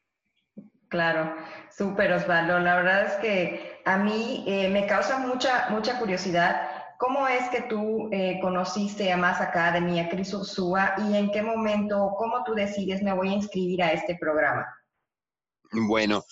Claro, 0.89 1.35
súper 1.77 2.13
Osvaldo. 2.13 2.61
La 2.61 2.77
verdad 2.77 3.07
es 3.07 3.13
que 3.15 3.81
a 3.85 3.99
mí 3.99 4.45
eh, 4.47 4.69
me 4.69 4.87
causa 4.87 5.19
mucha, 5.19 5.69
mucha 5.71 5.99
curiosidad 5.99 6.77
¿Cómo 6.99 7.29
es 7.29 7.49
que 7.51 7.63
tú 7.63 8.09
eh, 8.11 8.39
conociste 8.41 9.13
a 9.13 9.19
Más 9.19 9.41
Academy, 9.41 10.01
a 10.01 10.09
Cris 10.09 10.33
Ursúa, 10.33 10.95
y 10.99 11.15
en 11.17 11.31
qué 11.31 11.43
momento, 11.43 12.15
cómo 12.17 12.43
tú 12.45 12.55
decides 12.55 13.03
me 13.03 13.13
voy 13.13 13.29
a 13.29 13.35
inscribir 13.35 13.83
a 13.83 13.93
este 13.93 14.17
programa? 14.19 14.65
Bueno, 15.73 16.25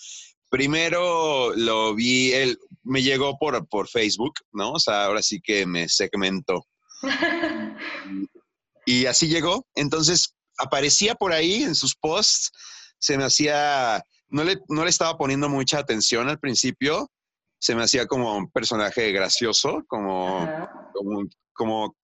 primero 0.49 1.53
lo 1.55 1.93
vi, 1.93 2.33
él 2.33 2.57
me 2.81 3.03
llegó 3.03 3.37
por, 3.37 3.67
por 3.67 3.87
Facebook, 3.87 4.33
¿no? 4.53 4.71
O 4.71 4.79
sea, 4.79 5.05
ahora 5.05 5.21
sí 5.21 5.39
que 5.39 5.67
me 5.67 5.87
segmentó. 5.87 6.65
y 8.85 9.05
así 9.05 9.27
llegó. 9.27 9.65
Entonces 9.75 10.35
aparecía 10.57 11.15
por 11.15 11.33
ahí 11.33 11.63
en 11.63 11.75
sus 11.75 11.95
posts, 11.95 12.51
se 12.99 13.17
me 13.17 13.25
hacía, 13.25 14.03
no 14.29 14.43
le, 14.43 14.57
no 14.69 14.83
le 14.83 14.89
estaba 14.89 15.17
poniendo 15.17 15.49
mucha 15.49 15.79
atención 15.79 16.29
al 16.29 16.39
principio, 16.39 17.11
se 17.59 17.75
me 17.75 17.83
hacía 17.83 18.05
como 18.05 18.35
un 18.37 18.49
personaje 18.51 19.11
gracioso, 19.11 19.83
como, 19.87 20.47
como, 21.53 21.95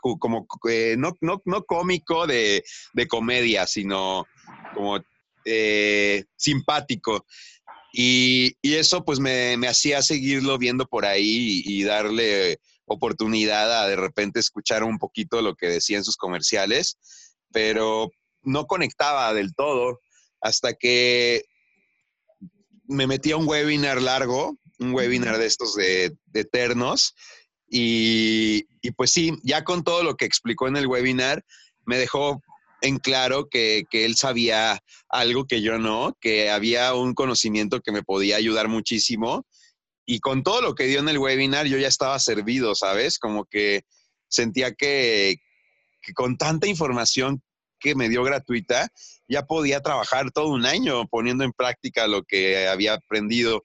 como, 0.00 0.46
eh, 0.68 0.96
no, 0.98 1.12
no, 1.20 1.40
no, 1.44 1.64
cómico 1.64 2.26
de, 2.26 2.62
de, 2.92 3.08
comedia, 3.08 3.66
sino 3.66 4.26
como 4.74 4.98
eh, 5.44 6.24
simpático. 6.36 7.24
Y, 7.92 8.56
y, 8.60 8.74
eso 8.74 9.04
pues 9.04 9.20
me, 9.20 9.56
me, 9.56 9.68
hacía 9.68 10.02
seguirlo 10.02 10.58
viendo 10.58 10.84
por 10.86 11.06
ahí 11.06 11.62
y, 11.64 11.80
y, 11.80 11.84
darle 11.84 12.58
oportunidad 12.86 13.82
a 13.82 13.88
de 13.88 13.96
repente 13.96 14.40
escuchar 14.40 14.84
un 14.84 14.98
poquito 14.98 15.42
lo 15.42 15.54
que 15.54 15.68
decía 15.68 15.98
en 15.98 16.04
sus 16.04 16.16
comerciales, 16.16 16.98
pero 17.52 18.10
no 18.42 18.66
conectaba 18.66 19.32
del 19.32 19.54
todo 19.54 20.00
hasta 20.40 20.74
que 20.74 21.44
me 22.86 23.06
metí 23.06 23.32
a 23.32 23.36
un 23.36 23.48
webinar 23.48 24.02
largo 24.02 24.58
un 24.78 24.94
webinar 24.94 25.38
de 25.38 25.46
estos 25.46 25.74
de, 25.74 26.16
Eternos. 26.32 27.14
Y, 27.68 28.64
pues 28.96 29.10
sí, 29.10 29.32
ya 29.42 29.64
con 29.64 29.82
todo 29.82 30.02
lo 30.02 30.16
que 30.16 30.24
explicó 30.24 30.68
en 30.68 30.76
el 30.76 30.86
webinar, 30.86 31.44
me 31.84 31.98
dejó 31.98 32.42
en 32.82 32.98
claro 32.98 33.48
que, 33.48 33.84
él 33.90 34.16
sabía 34.16 34.80
algo 35.08 35.46
que 35.46 35.62
yo 35.62 35.78
no, 35.78 36.16
que 36.20 36.50
había 36.50 36.94
un 36.94 37.14
conocimiento 37.14 37.80
que 37.80 37.92
me 37.92 38.02
podía 38.02 38.36
ayudar 38.36 38.68
muchísimo. 38.68 39.46
Y 40.06 40.20
con 40.20 40.42
todo 40.42 40.60
lo 40.60 40.74
que 40.74 40.84
dio 40.84 41.00
en 41.00 41.08
el 41.08 41.18
webinar, 41.18 41.66
yo 41.66 41.78
ya 41.78 41.88
estaba 41.88 42.18
servido, 42.18 42.74
¿sabes? 42.74 43.18
Como 43.18 43.44
que 43.46 43.84
sentía 44.28 44.72
que, 44.72 45.36
que 46.02 46.12
con 46.12 46.36
tanta 46.36 46.66
información 46.66 47.42
que 47.78 47.94
me 47.94 48.08
dio 48.08 48.24
gratuita, 48.24 48.88
ya 49.28 49.42
podía 49.42 49.80
trabajar 49.80 50.30
todo 50.30 50.48
un 50.48 50.66
año 50.66 51.06
poniendo 51.06 51.44
en 51.44 51.52
práctica 51.52 52.06
lo 52.06 52.22
que 52.22 52.66
había 52.68 52.94
aprendido. 52.94 53.64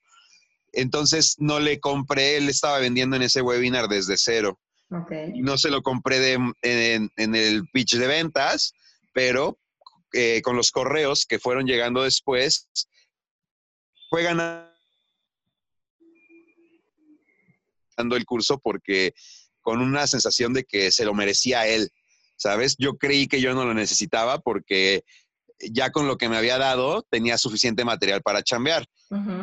Entonces 0.72 1.36
no 1.38 1.58
le 1.58 1.80
compré, 1.80 2.36
él 2.36 2.48
estaba 2.48 2.78
vendiendo 2.78 3.16
en 3.16 3.22
ese 3.22 3.42
webinar 3.42 3.88
desde 3.88 4.16
cero. 4.16 4.58
No 5.36 5.56
se 5.56 5.70
lo 5.70 5.82
compré 5.82 6.32
en, 6.34 7.10
el 7.16 7.68
pitch 7.72 7.94
de 7.94 8.06
ventas, 8.08 8.72
pero 9.12 9.58
eh, 10.12 10.42
con 10.42 10.56
los 10.56 10.72
correos 10.72 11.26
que 11.26 11.38
fueron 11.38 11.66
llegando 11.66 12.02
después, 12.02 12.68
fue 14.08 14.24
ganando 14.24 14.69
el 18.16 18.24
curso 18.24 18.58
porque 18.58 19.14
con 19.60 19.80
una 19.80 20.06
sensación 20.06 20.52
de 20.52 20.64
que 20.64 20.90
se 20.90 21.04
lo 21.04 21.14
merecía 21.14 21.66
él, 21.66 21.90
¿sabes? 22.36 22.76
Yo 22.78 22.96
creí 22.96 23.26
que 23.26 23.40
yo 23.40 23.54
no 23.54 23.64
lo 23.64 23.74
necesitaba 23.74 24.38
porque 24.38 25.04
ya 25.58 25.90
con 25.90 26.06
lo 26.06 26.16
que 26.16 26.28
me 26.28 26.36
había 26.36 26.58
dado 26.58 27.06
tenía 27.10 27.36
suficiente 27.36 27.84
material 27.84 28.22
para 28.22 28.42
chambear. 28.42 28.86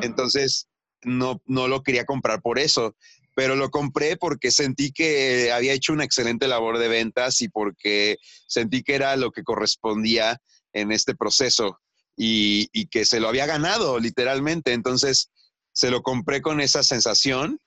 Entonces, 0.02 0.68
no, 1.04 1.42
no 1.46 1.68
lo 1.68 1.84
quería 1.84 2.06
comprar 2.06 2.42
por 2.42 2.58
eso, 2.58 2.96
pero 3.36 3.56
lo 3.56 3.70
compré 3.70 4.18
porque 4.18 4.50
sentí 4.50 4.92
que 4.92 5.52
había 5.52 5.74
hecho 5.74 5.94
una 5.94 6.04
excelente 6.04 6.48
labor 6.48 6.80
de 6.80 6.88
ventas 6.88 7.42
y 7.42 7.50
porque 7.50 8.18
sentí 8.48 8.82
que 8.82 8.96
era 8.96 9.16
lo 9.16 9.32
que 9.32 9.44
correspondía 9.44 10.42
en 10.74 10.92
este 10.92 11.16
proceso 11.16 11.80
y, 12.16 12.88
que 12.88 13.06
se 13.06 13.20
lo 13.20 13.28
había 13.28 13.46
ganado 13.46 14.00
literalmente. 14.00 14.74
Entonces 14.74 15.30
se 15.72 15.92
lo 15.92 16.02
compré 16.02 16.42
con 16.42 16.60
esa 16.60 16.82
sensación 16.82 17.60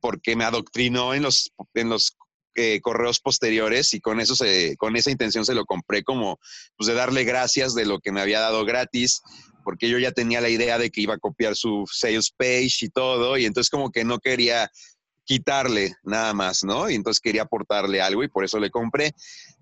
porque 0.00 0.36
me 0.36 0.44
adoctrinó 0.44 1.14
en 1.14 1.22
los, 1.22 1.52
en 1.74 1.88
los 1.88 2.16
eh, 2.54 2.80
correos 2.80 3.20
posteriores 3.20 3.94
y 3.94 4.00
con 4.00 4.20
eso 4.20 4.34
se, 4.34 4.76
con 4.76 4.96
esa 4.96 5.10
intención 5.10 5.44
se 5.44 5.54
lo 5.54 5.64
compré 5.64 6.02
como 6.02 6.40
pues 6.76 6.88
de 6.88 6.94
darle 6.94 7.24
gracias 7.24 7.74
de 7.74 7.86
lo 7.86 8.00
que 8.00 8.10
me 8.10 8.20
había 8.20 8.40
dado 8.40 8.64
gratis 8.64 9.22
porque 9.68 9.90
yo 9.90 9.98
ya 9.98 10.12
tenía 10.12 10.40
la 10.40 10.48
idea 10.48 10.78
de 10.78 10.88
que 10.88 11.02
iba 11.02 11.12
a 11.12 11.18
copiar 11.18 11.54
su 11.54 11.84
sales 11.92 12.30
page 12.30 12.86
y 12.86 12.88
todo, 12.88 13.36
y 13.36 13.44
entonces 13.44 13.68
como 13.68 13.90
que 13.90 14.02
no 14.02 14.18
quería 14.18 14.70
quitarle 15.26 15.94
nada 16.04 16.32
más, 16.32 16.64
¿no? 16.64 16.88
Y 16.88 16.94
entonces 16.94 17.20
quería 17.20 17.42
aportarle 17.42 18.00
algo 18.00 18.24
y 18.24 18.28
por 18.28 18.46
eso 18.46 18.58
le 18.58 18.70
compré. 18.70 19.12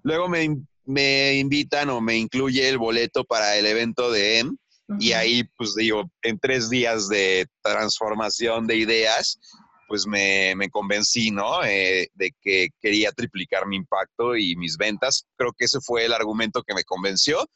Luego 0.04 0.28
me, 0.28 0.58
me 0.84 1.34
invitan 1.34 1.90
o 1.90 2.00
me 2.00 2.16
incluye 2.16 2.68
el 2.68 2.78
boleto 2.78 3.24
para 3.24 3.56
el 3.56 3.66
evento 3.66 4.12
de 4.12 4.38
M. 4.38 4.52
Y 5.00 5.10
ahí, 5.10 5.42
pues 5.56 5.74
digo, 5.74 6.08
en 6.22 6.38
tres 6.38 6.70
días 6.70 7.08
de 7.08 7.48
transformación 7.60 8.68
de 8.68 8.76
ideas, 8.76 9.40
pues 9.86 10.06
me, 10.06 10.54
me 10.56 10.68
convencí, 10.70 11.30
¿no? 11.30 11.64
Eh, 11.64 12.08
de 12.14 12.32
que 12.40 12.68
quería 12.80 13.12
triplicar 13.12 13.66
mi 13.66 13.76
impacto 13.76 14.36
y 14.36 14.56
mis 14.56 14.76
ventas. 14.76 15.26
Creo 15.36 15.52
que 15.56 15.66
ese 15.66 15.80
fue 15.80 16.04
el 16.04 16.12
argumento 16.12 16.62
que 16.62 16.74
me 16.74 16.84
convenció 16.84 17.48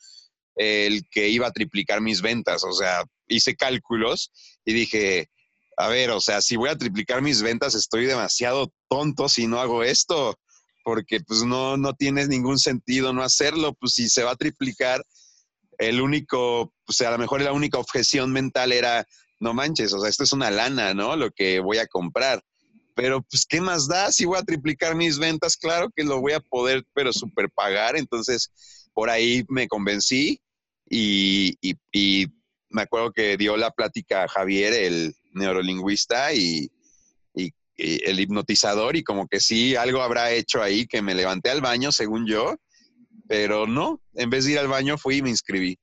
el 0.57 1.09
que 1.11 1.29
iba 1.29 1.47
a 1.47 1.53
triplicar 1.53 2.01
mis 2.01 2.21
ventas. 2.21 2.65
O 2.65 2.73
sea, 2.73 3.05
hice 3.29 3.57
cálculos 3.57 4.31
y 4.65 4.75
dije, 4.75 5.31
a 5.77 5.89
ver, 5.89 6.11
o 6.11 6.21
sea, 6.21 6.43
si 6.43 6.57
voy 6.57 6.69
a 6.69 6.77
triplicar 6.77 7.23
mis 7.23 7.43
ventas, 7.43 7.75
estoy 7.75 8.07
demasiado 8.07 8.73
tonto 8.89 9.29
si 9.29 9.47
no 9.47 9.61
hago 9.61 9.83
esto, 9.83 10.39
porque 10.85 11.21
pues 11.21 11.45
no, 11.45 11.77
no 11.77 11.95
tiene 11.95 12.27
ningún 12.27 12.59
sentido 12.59 13.13
no 13.13 13.23
hacerlo, 13.23 13.75
pues 13.75 13.95
si 13.95 14.11
se 14.11 14.23
va 14.23 14.33
a 14.33 14.37
triplicar, 14.37 15.03
el 15.79 16.03
único, 16.03 16.61
o 16.61 16.93
sea, 16.93 17.09
a 17.09 17.13
lo 17.13 17.19
mejor 17.19 17.41
la 17.41 17.53
única 17.53 17.79
objeción 17.79 18.31
mental 18.31 18.73
era, 18.73 19.07
no 19.41 19.55
manches, 19.55 19.93
o 19.93 20.01
sea, 20.01 20.09
esto 20.09 20.25
es 20.25 20.33
una 20.33 20.51
lana, 20.51 20.95
¿no? 20.95 21.17
Lo 21.17 21.31
que 21.31 21.61
voy 21.61 21.79
a 21.79 21.87
comprar. 21.87 22.43
Pero 22.95 23.23
pues, 23.23 23.47
¿qué 23.47 23.61
más 23.61 23.89
da? 23.89 24.13
Si 24.13 24.27
voy 24.27 24.39
a 24.39 24.43
triplicar 24.43 24.95
mis 24.95 25.19
ventas, 25.19 25.57
claro 25.57 25.91
que 25.95 26.05
lo 26.05 26.21
voy 26.21 26.35
a 26.35 26.41
poder, 26.41 26.85
pero 26.93 27.13
super 27.13 27.51
pagar. 27.51 27.97
Entonces, 27.97 28.53
por 28.93 29.09
ahí 29.09 29.45
me 29.49 29.67
convencí 29.67 30.41
y, 30.89 31.57
me 32.73 32.83
acuerdo 32.83 33.13
que 33.13 33.37
dio 33.37 33.57
la 33.57 33.71
plática 33.71 34.25
a 34.25 34.29
Javier, 34.29 34.73
el 34.73 35.17
neurolingüista 35.33 36.33
y, 36.35 36.71
el 37.77 38.21
hipnotizador, 38.21 38.95
y 38.95 39.03
como 39.03 39.27
que 39.27 39.41
sí, 39.41 39.75
algo 39.75 40.03
habrá 40.03 40.33
hecho 40.33 40.63
ahí 40.63 40.87
que 40.87 41.01
me 41.01 41.15
levanté 41.15 41.49
al 41.49 41.63
baño, 41.63 41.93
según 41.93 42.27
yo, 42.27 42.57
pero 43.27 43.67
no, 43.67 44.03
en 44.13 44.29
vez 44.29 44.45
de 44.45 44.53
ir 44.53 44.59
al 44.59 44.69
baño 44.69 44.99
fui 44.99 45.17
y 45.17 45.23
me 45.23 45.31
inscribí. 45.31 45.79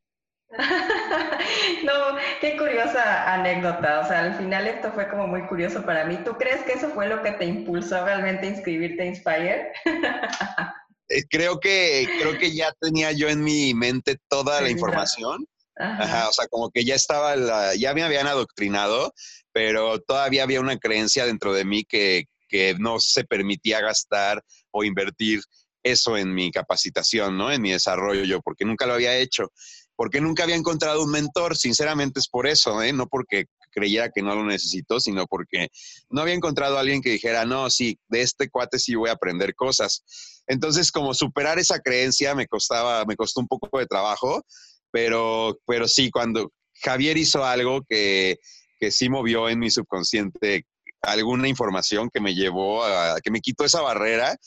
no, 1.84 2.18
qué 2.40 2.58
curiosa 2.58 3.34
anécdota. 3.34 4.00
O 4.00 4.08
sea, 4.08 4.20
al 4.20 4.36
final 4.38 4.68
esto 4.68 4.92
fue 4.94 5.10
como 5.10 5.28
muy 5.28 5.46
curioso 5.48 5.84
para 5.86 6.06
mí. 6.06 6.18
¿Tú 6.24 6.34
crees 6.34 6.64
que 6.64 6.74
eso 6.74 6.90
fue 6.90 7.08
lo 7.08 7.22
que 7.22 7.32
te 7.32 7.46
impulsó 7.46 8.04
realmente 8.06 8.48
a 8.48 8.52
inscribirte 8.52 9.04
a 9.04 9.06
Inspire? 9.06 9.72
Eh, 11.10 11.24
creo 11.30 11.58
que, 11.62 12.06
creo 12.20 12.38
que 12.38 12.54
ya 12.54 12.74
tenía 12.82 13.14
yo 13.14 13.30
en 13.30 13.42
mi 13.42 13.74
mente 13.74 14.18
toda 14.28 14.60
la 14.60 14.70
información. 14.70 15.48
o 15.80 16.34
sea, 16.34 16.48
como 16.50 16.70
que 16.70 16.84
ya 16.84 16.96
estaba, 16.96 17.74
ya 17.76 17.94
me 17.94 18.04
habían 18.04 18.28
adoctrinado, 18.28 19.14
pero 19.54 20.02
todavía 20.02 20.44
había 20.44 20.60
una 20.60 20.78
creencia 20.78 21.26
dentro 21.26 21.54
de 21.54 21.64
mí 21.64 21.86
que, 21.86 22.26
que 22.50 22.76
no 22.78 23.00
se 23.00 23.24
permitía 23.24 23.80
gastar 23.80 24.44
o 24.72 24.84
invertir 24.84 25.40
eso 25.82 26.18
en 26.18 26.34
mi 26.34 26.52
capacitación, 26.52 27.38
¿no? 27.38 27.52
En 27.52 27.62
mi 27.62 27.72
desarrollo, 27.72 28.42
porque 28.42 28.66
nunca 28.66 28.86
lo 28.86 28.94
había 28.94 29.16
hecho, 29.16 29.52
porque 29.98 30.22
nunca 30.22 30.44
había 30.44 30.56
encontrado 30.56 31.04
un 31.04 31.12
mentor, 31.12 31.58
sinceramente 31.58 32.20
es 32.20 32.30
por 32.30 32.48
eso, 32.48 32.82
¿eh? 32.82 32.94
No 32.94 33.08
porque 33.08 33.48
creyera 33.72 34.10
que 34.10 34.22
no 34.22 34.34
lo 34.36 34.46
necesito, 34.46 35.00
sino 35.00 35.28
porque 35.28 35.70
no 36.10 36.22
había 36.22 36.36
encontrado 36.36 36.78
a 36.78 36.80
alguien 36.80 37.02
que 37.02 37.10
dijera, 37.10 37.46
no, 37.46 37.70
sí, 37.70 38.00
de 38.08 38.22
este 38.22 38.50
cuate 38.50 38.80
sí 38.80 38.96
voy 38.96 39.10
a 39.10 39.14
aprender 39.14 39.54
cosas. 39.56 40.04
Entonces, 40.48 40.92
como 40.92 41.14
superar 41.14 41.60
esa 41.60 41.80
creencia 41.80 42.36
me 42.36 42.48
costaba, 42.48 43.04
me 43.06 43.16
costó 43.16 43.42
un 43.42 43.48
poco 43.48 43.80
de 43.80 43.88
trabajo, 43.88 44.46
pero, 44.92 45.60
pero 45.66 45.88
sí, 45.88 46.10
cuando 46.12 46.52
Javier 46.82 47.18
hizo 47.18 47.44
algo 47.44 47.82
que, 47.90 48.38
que 48.80 48.92
sí 48.92 49.10
movió 49.10 49.50
en 49.50 49.60
mi 49.60 49.72
subconsciente 49.72 50.66
alguna 51.02 51.48
información 51.48 52.10
que 52.12 52.20
me 52.20 52.34
llevó 52.36 52.84
a, 52.84 53.20
que 53.22 53.32
me 53.32 53.42
quitó 53.42 53.66
esa 53.66 53.82
barrera 53.82 54.38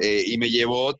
eh, 0.00 0.24
y 0.26 0.38
me 0.38 0.50
llevó 0.50 0.98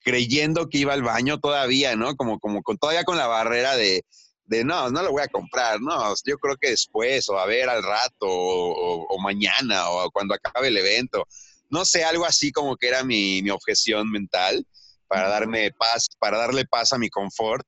creyendo 0.00 0.68
que 0.68 0.78
iba 0.78 0.92
al 0.92 1.02
baño 1.02 1.38
todavía, 1.38 1.96
¿no? 1.96 2.16
Como, 2.16 2.38
como 2.38 2.62
con, 2.62 2.78
todavía 2.78 3.04
con 3.04 3.16
la 3.16 3.26
barrera 3.26 3.76
de, 3.76 4.04
de 4.44 4.64
no, 4.64 4.90
no 4.90 5.02
lo 5.02 5.12
voy 5.12 5.22
a 5.22 5.28
comprar, 5.28 5.80
no, 5.80 6.14
yo 6.26 6.38
creo 6.38 6.56
que 6.56 6.70
después 6.70 7.28
o 7.28 7.38
a 7.38 7.46
ver 7.46 7.68
al 7.68 7.82
rato 7.82 8.26
o, 8.26 9.18
mañana 9.20 9.88
o 9.90 10.10
cuando 10.10 10.34
acabe 10.34 10.68
el 10.68 10.76
evento. 10.76 11.26
No 11.70 11.84
sé, 11.84 12.04
algo 12.04 12.24
así 12.26 12.52
como 12.52 12.76
que 12.76 12.88
era 12.88 13.02
mi, 13.04 13.42
mi 13.42 13.50
objeción 13.50 14.10
mental 14.10 14.66
para 15.06 15.28
darme 15.28 15.70
paz, 15.72 16.08
para 16.18 16.38
darle 16.38 16.64
paz 16.66 16.92
a 16.92 16.98
mi 16.98 17.08
confort 17.08 17.66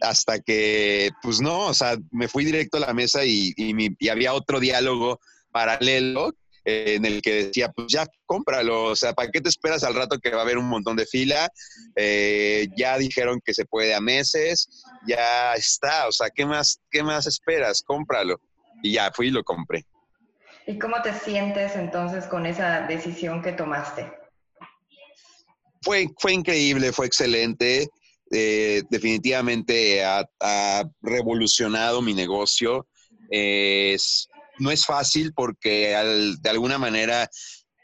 hasta 0.00 0.38
que, 0.40 1.10
pues 1.22 1.40
no, 1.40 1.66
o 1.66 1.74
sea, 1.74 1.96
me 2.10 2.28
fui 2.28 2.44
directo 2.44 2.76
a 2.76 2.80
la 2.80 2.94
mesa 2.94 3.24
y, 3.24 3.52
y, 3.56 4.08
había 4.08 4.34
otro 4.34 4.60
diálogo 4.60 5.20
paralelo 5.50 6.34
en 6.64 7.04
el 7.04 7.20
que 7.20 7.44
decía, 7.46 7.70
pues 7.70 7.88
ya 7.88 8.06
cómpralo, 8.26 8.84
o 8.84 8.96
sea, 8.96 9.12
¿para 9.12 9.30
qué 9.30 9.40
te 9.40 9.48
esperas 9.48 9.84
al 9.84 9.94
rato 9.94 10.18
que 10.18 10.30
va 10.30 10.38
a 10.38 10.42
haber 10.42 10.58
un 10.58 10.68
montón 10.68 10.96
de 10.96 11.06
fila? 11.06 11.50
Eh, 11.96 12.68
ya 12.76 12.96
dijeron 12.98 13.40
que 13.44 13.54
se 13.54 13.66
puede 13.66 13.94
a 13.94 14.00
meses, 14.00 14.84
ya 15.06 15.54
está, 15.54 16.08
o 16.08 16.12
sea, 16.12 16.30
¿qué 16.30 16.46
más, 16.46 16.80
qué 16.90 17.02
más 17.02 17.26
esperas? 17.26 17.82
Cómpralo. 17.82 18.40
Y 18.82 18.94
ya 18.94 19.10
fui 19.12 19.28
y 19.28 19.30
lo 19.30 19.44
compré. 19.44 19.84
¿Y 20.66 20.78
cómo 20.78 21.00
te 21.02 21.12
sientes 21.12 21.76
entonces 21.76 22.24
con 22.26 22.46
esa 22.46 22.86
decisión 22.86 23.42
que 23.42 23.52
tomaste? 23.52 24.10
Fue, 25.82 26.08
fue 26.18 26.32
increíble, 26.32 26.92
fue 26.92 27.06
excelente. 27.06 27.88
Eh, 28.30 28.82
definitivamente 28.88 30.02
ha, 30.02 30.26
revolucionado 31.02 32.00
mi 32.00 32.14
negocio. 32.14 32.86
No 34.58 34.70
es 34.70 34.84
fácil 34.86 35.32
porque 35.34 35.96
de 36.40 36.50
alguna 36.50 36.78
manera, 36.78 37.28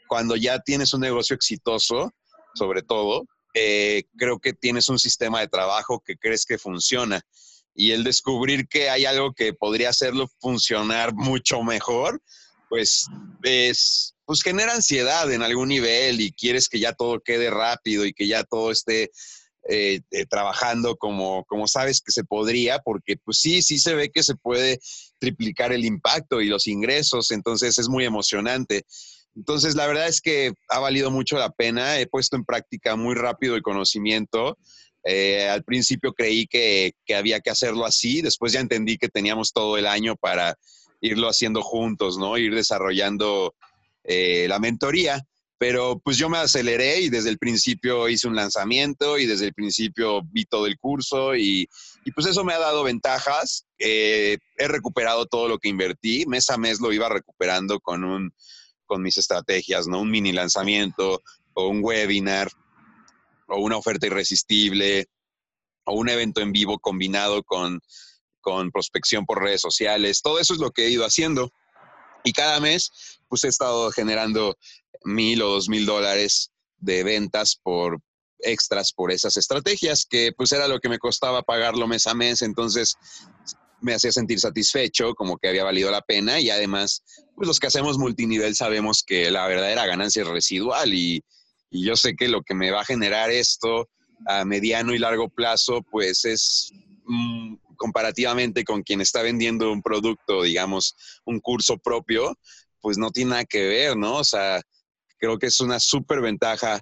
cuando 0.07 0.35
ya 0.35 0.59
tienes 0.59 0.93
un 0.93 1.01
negocio 1.01 1.35
exitoso, 1.35 2.13
sobre 2.53 2.81
todo, 2.81 3.25
eh, 3.53 4.03
creo 4.17 4.39
que 4.39 4.53
tienes 4.53 4.89
un 4.89 4.99
sistema 4.99 5.39
de 5.39 5.47
trabajo 5.47 6.01
que 6.05 6.17
crees 6.17 6.45
que 6.45 6.57
funciona. 6.57 7.21
Y 7.73 7.91
el 7.91 8.03
descubrir 8.03 8.67
que 8.67 8.89
hay 8.89 9.05
algo 9.05 9.33
que 9.33 9.53
podría 9.53 9.89
hacerlo 9.89 10.29
funcionar 10.39 11.13
mucho 11.13 11.63
mejor, 11.63 12.21
pues 12.69 13.07
es, 13.43 14.15
pues 14.25 14.41
genera 14.41 14.73
ansiedad 14.73 15.31
en 15.31 15.41
algún 15.41 15.69
nivel 15.69 16.21
y 16.21 16.31
quieres 16.31 16.69
que 16.69 16.79
ya 16.79 16.93
todo 16.93 17.19
quede 17.19 17.49
rápido 17.49 18.05
y 18.05 18.13
que 18.13 18.27
ya 18.27 18.43
todo 18.43 18.71
esté 18.71 19.11
eh, 19.69 20.01
eh, 20.11 20.25
trabajando 20.25 20.95
como, 20.97 21.45
como 21.45 21.67
sabes 21.67 22.01
que 22.01 22.11
se 22.11 22.23
podría, 22.23 22.79
porque 22.79 23.17
pues 23.23 23.39
sí, 23.39 23.61
sí 23.61 23.77
se 23.77 23.93
ve 23.93 24.09
que 24.09 24.23
se 24.23 24.35
puede 24.35 24.79
triplicar 25.21 25.71
el 25.71 25.85
impacto 25.85 26.41
y 26.41 26.47
los 26.47 26.67
ingresos, 26.67 27.31
entonces 27.31 27.77
es 27.77 27.87
muy 27.87 28.03
emocionante. 28.05 28.83
Entonces, 29.35 29.75
la 29.75 29.87
verdad 29.87 30.07
es 30.07 30.19
que 30.19 30.51
ha 30.67 30.79
valido 30.79 31.11
mucho 31.11 31.37
la 31.37 31.51
pena, 31.51 31.99
he 31.99 32.07
puesto 32.07 32.35
en 32.35 32.43
práctica 32.43 32.95
muy 32.95 33.15
rápido 33.15 33.55
el 33.55 33.61
conocimiento. 33.61 34.57
Eh, 35.05 35.47
al 35.47 35.63
principio 35.63 36.13
creí 36.13 36.47
que, 36.47 36.93
que, 37.05 37.15
había 37.15 37.39
que 37.39 37.51
hacerlo 37.51 37.85
así, 37.85 38.21
después 38.21 38.51
ya 38.51 38.59
entendí 38.59 38.97
que 38.97 39.07
teníamos 39.07 39.53
todo 39.53 39.77
el 39.77 39.87
año 39.87 40.15
para 40.15 40.57
irlo 40.99 41.29
haciendo 41.29 41.61
juntos, 41.61 42.17
¿no? 42.17 42.37
Ir 42.37 42.53
desarrollando 42.53 43.55
la 44.03 44.57
mentoría 44.59 45.23
pero 45.61 46.01
pues 46.03 46.17
yo 46.17 46.27
me 46.27 46.39
aceleré 46.39 47.01
y 47.01 47.09
desde 47.09 47.29
el 47.29 47.37
principio 47.37 48.09
hice 48.09 48.27
un 48.27 48.35
lanzamiento 48.35 49.19
y 49.19 49.27
desde 49.27 49.45
el 49.45 49.53
principio 49.53 50.23
vi 50.31 50.45
todo 50.45 50.65
el 50.65 50.79
curso 50.79 51.35
y, 51.35 51.69
pues 52.09 52.25
eso 52.25 52.43
me 52.43 52.53
ha 52.53 52.59
dado 52.59 52.83
ventajas. 52.83 53.67
he 53.77 54.39
recuperado 54.57 55.27
todo 55.27 55.47
lo 55.47 55.59
que 55.59 55.69
invertí, 55.69 56.25
mes 56.25 56.49
a 56.49 56.57
mes 56.57 56.79
lo 56.79 56.91
iba 56.91 57.07
recuperando 57.09 57.79
con, 57.79 58.03
un, 58.03 58.33
con 58.85 59.03
mis 59.03 59.17
estrategias, 59.17 59.87
¿no? 59.87 60.01
Un 60.01 60.09
mini 60.09 60.31
lanzamiento 60.31 61.21
o 61.53 61.67
un 61.67 61.83
webinar 61.83 62.49
o 63.47 63.61
una 63.61 63.77
oferta 63.77 64.07
irresistible 64.07 65.07
o 65.85 65.95
un 65.95 66.09
evento 66.09 66.41
en 66.41 66.51
vivo 66.51 66.79
combinado 66.79 67.43
con, 67.43 67.81
con 68.39 68.71
prospección 68.71 69.25
por 69.25 69.41
redes 69.41 69.61
sociales. 69.61 70.21
Todo 70.21 70.39
eso 70.39 70.53
es 70.53 70.59
lo 70.59 70.71
que 70.71 70.85
he 70.85 70.89
ido 70.89 71.05
haciendo. 71.05 71.51
Y 72.23 72.33
cada 72.33 72.59
mes, 72.59 73.19
pues 73.27 73.43
he 73.43 73.47
estado 73.47 73.91
generando 73.91 74.57
mil 75.03 75.41
o 75.41 75.47
dos 75.47 75.69
mil 75.69 75.85
dólares 75.85 76.51
de 76.77 77.03
ventas 77.03 77.59
por 77.61 77.99
extras 78.43 78.93
por 78.93 79.11
esas 79.11 79.37
estrategias, 79.37 80.05
que 80.05 80.31
pues 80.35 80.51
era 80.51 80.67
lo 80.67 80.79
que 80.79 80.89
me 80.89 80.99
costaba 80.99 81.41
pagarlo 81.41 81.87
mes 81.87 82.07
a 82.07 82.13
mes, 82.13 82.41
entonces 82.41 82.97
me 83.81 83.93
hacía 83.93 84.11
sentir 84.11 84.39
satisfecho, 84.39 85.15
como 85.15 85.37
que 85.37 85.49
había 85.49 85.63
valido 85.63 85.91
la 85.91 86.01
pena 86.01 86.39
y 86.39 86.49
además, 86.49 87.03
pues 87.35 87.47
los 87.47 87.59
que 87.59 87.67
hacemos 87.67 87.97
multinivel 87.97 88.55
sabemos 88.55 89.03
que 89.03 89.31
la 89.31 89.47
verdadera 89.47 89.85
ganancia 89.85 90.21
es 90.21 90.27
residual 90.27 90.93
y, 90.93 91.23
yo 91.73 91.95
sé 91.95 92.15
que 92.17 92.27
lo 92.27 92.41
que 92.41 92.53
me 92.53 92.69
va 92.69 92.81
a 92.81 92.85
generar 92.85 93.31
esto 93.31 93.87
a 94.27 94.43
mediano 94.43 94.93
y 94.93 94.99
largo 94.99 95.29
plazo, 95.29 95.81
pues 95.89 96.25
es 96.25 96.69
mm, 97.05 97.55
comparativamente 97.77 98.65
con 98.65 98.83
quien 98.83 98.99
está 98.99 99.21
vendiendo 99.21 99.71
un 99.71 99.81
producto, 99.81 100.43
digamos, 100.43 100.97
un 101.23 101.39
curso 101.39 101.77
propio, 101.77 102.37
pues 102.81 102.97
no 102.97 103.09
tiene 103.11 103.31
nada 103.31 103.45
que 103.45 103.65
ver, 103.65 103.95
¿no? 103.95 104.17
O 104.17 104.23
sea, 104.25 104.61
Creo 105.21 105.37
que 105.37 105.45
es 105.45 105.61
una 105.61 105.79
súper 105.79 106.19
ventaja 106.19 106.81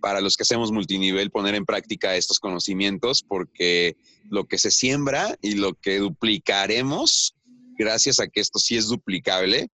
para 0.00 0.20
los 0.20 0.36
que 0.36 0.42
hacemos 0.42 0.70
multinivel 0.70 1.30
poner 1.30 1.54
en 1.54 1.64
práctica 1.64 2.16
estos 2.16 2.38
conocimientos 2.38 3.22
porque 3.22 3.96
lo 4.28 4.46
que 4.46 4.58
se 4.58 4.70
siembra 4.70 5.38
y 5.40 5.54
lo 5.54 5.72
que 5.72 5.98
duplicaremos, 5.98 7.34
gracias 7.78 8.20
a 8.20 8.28
que 8.28 8.40
esto 8.40 8.58
sí 8.58 8.76
es 8.76 8.88
duplicable, 8.88 9.68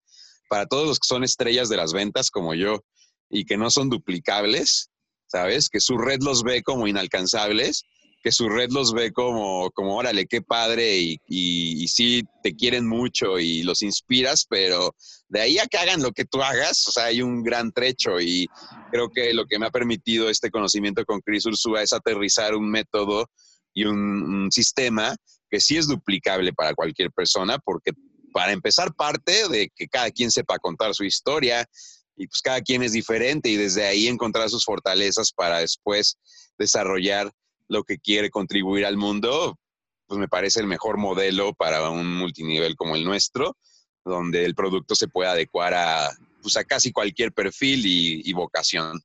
para 0.48 0.66
todos 0.66 0.86
los 0.86 1.00
que 1.00 1.08
son 1.08 1.24
estrellas 1.24 1.68
de 1.68 1.76
las 1.76 1.92
ventas 1.92 2.30
como 2.30 2.54
yo 2.54 2.84
y 3.28 3.46
que 3.46 3.56
no 3.56 3.68
son 3.68 3.90
duplicables, 3.90 4.90
¿sabes? 5.26 5.68
Que 5.68 5.80
su 5.80 5.98
red 5.98 6.20
los 6.22 6.44
ve 6.44 6.62
como 6.62 6.86
inalcanzables, 6.86 7.82
que 8.24 8.32
su 8.32 8.48
red 8.48 8.70
los 8.70 8.94
ve 8.94 9.12
como, 9.12 9.70
como 9.72 9.96
órale, 9.96 10.24
qué 10.24 10.40
padre, 10.40 10.96
y, 10.96 11.20
y, 11.28 11.86
sí 11.88 12.22
te 12.42 12.56
quieren 12.56 12.88
mucho 12.88 13.38
y 13.38 13.62
los 13.64 13.82
inspiras, 13.82 14.46
pero 14.48 14.96
de 15.28 15.42
ahí 15.42 15.58
a 15.58 15.66
que 15.66 15.76
hagan 15.76 16.02
lo 16.02 16.10
que 16.10 16.24
tú 16.24 16.42
hagas, 16.42 16.88
o 16.88 16.90
sea, 16.90 17.04
hay 17.04 17.20
un 17.20 17.42
gran 17.42 17.70
trecho 17.70 18.18
y 18.18 18.48
creo 18.90 19.10
que 19.10 19.34
lo 19.34 19.44
que 19.44 19.58
me 19.58 19.66
ha 19.66 19.70
permitido 19.70 20.30
este 20.30 20.50
conocimiento 20.50 21.04
con 21.04 21.20
Chris 21.20 21.44
Ursula 21.44 21.82
es 21.82 21.92
aterrizar 21.92 22.54
un 22.54 22.70
método 22.70 23.28
y 23.74 23.84
un, 23.84 24.48
sistema 24.50 25.14
que 25.50 25.60
sí 25.60 25.76
es 25.76 25.86
duplicable 25.86 26.54
para 26.54 26.72
cualquier 26.72 27.10
persona, 27.10 27.58
porque 27.58 27.92
para 28.32 28.52
empezar 28.52 28.94
parte 28.94 29.50
de 29.50 29.70
que 29.76 29.86
cada 29.86 30.10
quien 30.10 30.30
sepa 30.30 30.58
contar 30.58 30.94
su 30.94 31.04
historia 31.04 31.68
y 32.16 32.26
pues 32.26 32.40
cada 32.40 32.62
quien 32.62 32.82
es 32.82 32.92
diferente 32.92 33.50
y 33.50 33.56
desde 33.56 33.84
ahí 33.84 34.08
encontrar 34.08 34.48
sus 34.48 34.64
fortalezas 34.64 35.30
para 35.30 35.58
después 35.58 36.16
desarrollar 36.56 37.30
lo 37.68 37.84
que 37.84 37.98
quiere 37.98 38.30
contribuir 38.30 38.86
al 38.86 38.96
mundo, 38.96 39.58
pues 40.06 40.18
me 40.18 40.28
parece 40.28 40.60
el 40.60 40.66
mejor 40.66 40.98
modelo 40.98 41.54
para 41.54 41.88
un 41.90 42.16
multinivel 42.16 42.76
como 42.76 42.96
el 42.96 43.04
nuestro, 43.04 43.56
donde 44.04 44.44
el 44.44 44.54
producto 44.54 44.94
se 44.94 45.08
puede 45.08 45.30
adecuar 45.30 45.74
a, 45.74 46.10
pues 46.42 46.56
a 46.56 46.64
casi 46.64 46.92
cualquier 46.92 47.32
perfil 47.32 47.82
y, 47.84 48.32
vocación. 48.34 49.00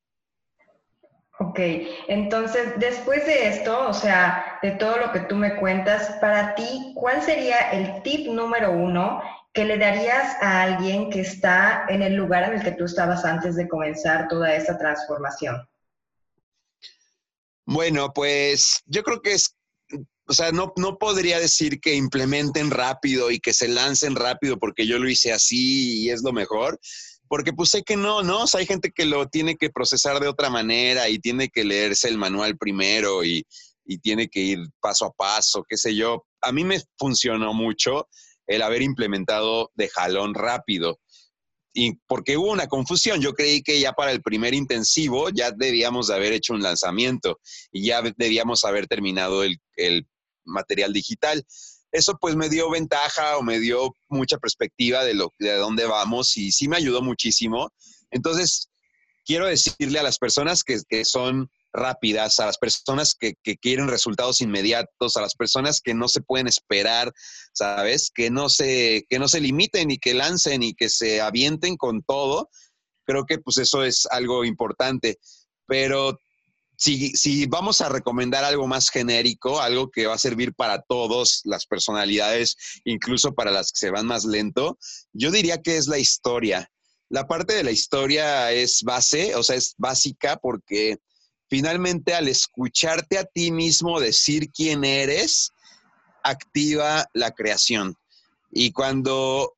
Ok, 1.39 1.57
entonces 2.09 2.73
después 2.77 3.25
de 3.25 3.47
esto, 3.47 3.87
o 3.87 3.93
sea, 3.93 4.59
de 4.61 4.71
todo 4.71 4.97
lo 4.97 5.13
que 5.13 5.21
tú 5.21 5.37
me 5.37 5.55
cuentas, 5.55 6.17
para 6.19 6.53
ti, 6.53 6.91
¿cuál 6.95 7.21
sería 7.21 7.71
el 7.71 8.03
tip 8.03 8.27
número 8.27 8.73
uno 8.73 9.21
que 9.53 9.63
le 9.63 9.77
darías 9.77 10.35
a 10.41 10.63
alguien 10.63 11.09
que 11.09 11.21
está 11.21 11.85
en 11.87 12.01
el 12.01 12.15
lugar 12.15 12.43
en 12.43 12.57
el 12.57 12.63
que 12.63 12.73
tú 12.73 12.83
estabas 12.83 13.23
antes 13.23 13.55
de 13.55 13.69
comenzar 13.69 14.27
toda 14.27 14.53
esta 14.53 14.77
transformación? 14.77 15.68
Bueno, 17.71 18.11
pues 18.15 18.81
yo 18.87 19.03
creo 19.03 19.21
que 19.21 19.33
es, 19.33 19.55
o 20.27 20.33
sea, 20.33 20.51
no, 20.51 20.73
no 20.75 20.97
podría 20.97 21.39
decir 21.39 21.79
que 21.79 21.93
implementen 21.93 22.71
rápido 22.71 23.29
y 23.29 23.39
que 23.39 23.53
se 23.53 23.67
lancen 23.67 24.15
rápido 24.15 24.57
porque 24.57 24.87
yo 24.87 24.97
lo 24.97 25.07
hice 25.07 25.31
así 25.31 26.01
y 26.01 26.09
es 26.09 26.23
lo 26.23 26.33
mejor, 26.33 26.79
porque 27.27 27.53
pues 27.53 27.71
que 27.85 27.95
no, 27.95 28.23
¿no? 28.23 28.45
O 28.45 28.47
sea, 28.47 28.61
hay 28.61 28.65
gente 28.65 28.89
que 28.89 29.05
lo 29.05 29.27
tiene 29.27 29.55
que 29.55 29.69
procesar 29.69 30.19
de 30.19 30.27
otra 30.27 30.49
manera 30.49 31.09
y 31.09 31.19
tiene 31.19 31.49
que 31.49 31.63
leerse 31.63 32.09
el 32.09 32.17
manual 32.17 32.57
primero 32.57 33.23
y, 33.23 33.45
y 33.85 33.99
tiene 33.99 34.29
que 34.29 34.39
ir 34.39 34.59
paso 34.79 35.05
a 35.05 35.11
paso, 35.11 35.63
qué 35.69 35.77
sé 35.77 35.95
yo. 35.95 36.25
A 36.41 36.51
mí 36.51 36.63
me 36.63 36.81
funcionó 36.97 37.53
mucho 37.53 38.07
el 38.47 38.63
haber 38.63 38.81
implementado 38.81 39.69
de 39.75 39.89
jalón 39.89 40.33
rápido 40.33 40.99
y 41.73 41.93
porque 42.07 42.37
hubo 42.37 42.51
una 42.51 42.67
confusión. 42.67 43.21
Yo 43.21 43.33
creí 43.33 43.61
que 43.61 43.79
ya 43.79 43.93
para 43.93 44.11
el 44.11 44.21
primer 44.21 44.53
intensivo 44.53 45.29
ya 45.29 45.51
debíamos 45.51 46.07
de 46.07 46.15
haber 46.15 46.33
hecho 46.33 46.53
un 46.53 46.61
lanzamiento 46.61 47.39
y 47.71 47.85
ya 47.85 48.01
debíamos 48.17 48.63
haber 48.65 48.87
terminado 48.87 49.43
el, 49.43 49.59
material 50.45 50.91
digital. 50.93 51.45
Eso 51.91 52.17
pues 52.19 52.35
me 52.35 52.49
dio 52.49 52.71
ventaja 52.71 53.37
o 53.37 53.43
me 53.43 53.59
dio 53.59 53.93
mucha 54.07 54.37
perspectiva 54.37 55.03
de, 55.03 55.13
lo, 55.13 55.33
de 55.37 55.55
dónde 55.57 55.85
vamos 55.85 56.35
y 56.37 56.51
sí 56.51 56.67
me 56.67 56.77
ayudó 56.77 57.03
muchísimo. 57.03 57.71
Entonces, 58.09 58.69
quiero 59.25 59.45
decirle 59.45 59.99
a 59.99 60.03
las 60.03 60.17
personas 60.17 60.63
que, 60.63 60.79
que 60.89 61.05
son 61.05 61.51
rápidas, 61.73 62.39
a 62.39 62.45
las 62.45 62.57
personas 62.57 63.15
que, 63.15 63.35
quieren 63.57 63.87
resultados 63.87 64.41
inmediatos, 64.41 65.15
a 65.15 65.21
las 65.21 65.35
personas 65.35 65.81
que 65.81 65.93
no 65.93 66.07
se 66.07 66.21
pueden 66.21 66.47
esperar, 66.47 67.11
¿sabes? 67.53 68.11
Que 68.13 68.29
no 68.29 68.49
se, 68.49 69.05
que 69.09 69.19
no 69.19 69.27
se 69.27 69.41
limiten 69.41 69.91
y 69.91 69.97
que 69.97 70.13
lancen 70.13 70.63
y 70.63 70.73
que 70.73 70.89
se 70.89 71.21
avienten 71.21 71.77
con 71.77 72.01
todo. 72.03 72.49
Creo 73.05 73.25
que 73.25 73.39
pues 73.39 73.57
eso 73.57 73.83
es 73.83 74.07
algo 74.11 74.45
importante. 74.45 75.19
Pero 75.67 76.17
si, 76.77 77.09
si 77.15 77.45
vamos 77.45 77.81
a 77.81 77.89
recomendar 77.89 78.43
algo 78.43 78.67
más 78.67 78.89
genérico, 78.89 79.61
algo 79.61 79.91
que 79.91 80.07
va 80.07 80.15
a 80.15 80.19
servir 80.19 80.53
para 80.53 80.81
todos 80.81 81.41
las 81.43 81.65
personalidades, 81.65 82.55
incluso 82.85 83.33
para 83.33 83.51
las 83.51 83.71
que 83.71 83.79
se 83.79 83.91
van 83.91 84.05
más 84.07 84.25
lento, 84.25 84.77
yo 85.13 85.31
diría 85.31 85.61
que 85.61 85.77
es 85.77 85.87
la 85.87 85.99
historia. 85.99 86.71
La 87.09 87.27
parte 87.27 87.53
de 87.55 87.63
la 87.63 87.71
historia 87.71 88.51
es 88.51 88.83
base, 88.83 89.35
o 89.35 89.43
sea, 89.43 89.55
es 89.55 89.73
básica 89.77 90.37
porque 90.37 90.99
finalmente 91.49 92.13
al 92.13 92.27
escucharte 92.27 93.17
a 93.17 93.25
ti 93.25 93.51
mismo 93.51 93.99
decir 93.99 94.49
quién 94.51 94.83
eres, 94.83 95.51
activa 96.23 97.05
la 97.13 97.31
creación. 97.31 97.95
Y 98.51 98.71
cuando 98.71 99.55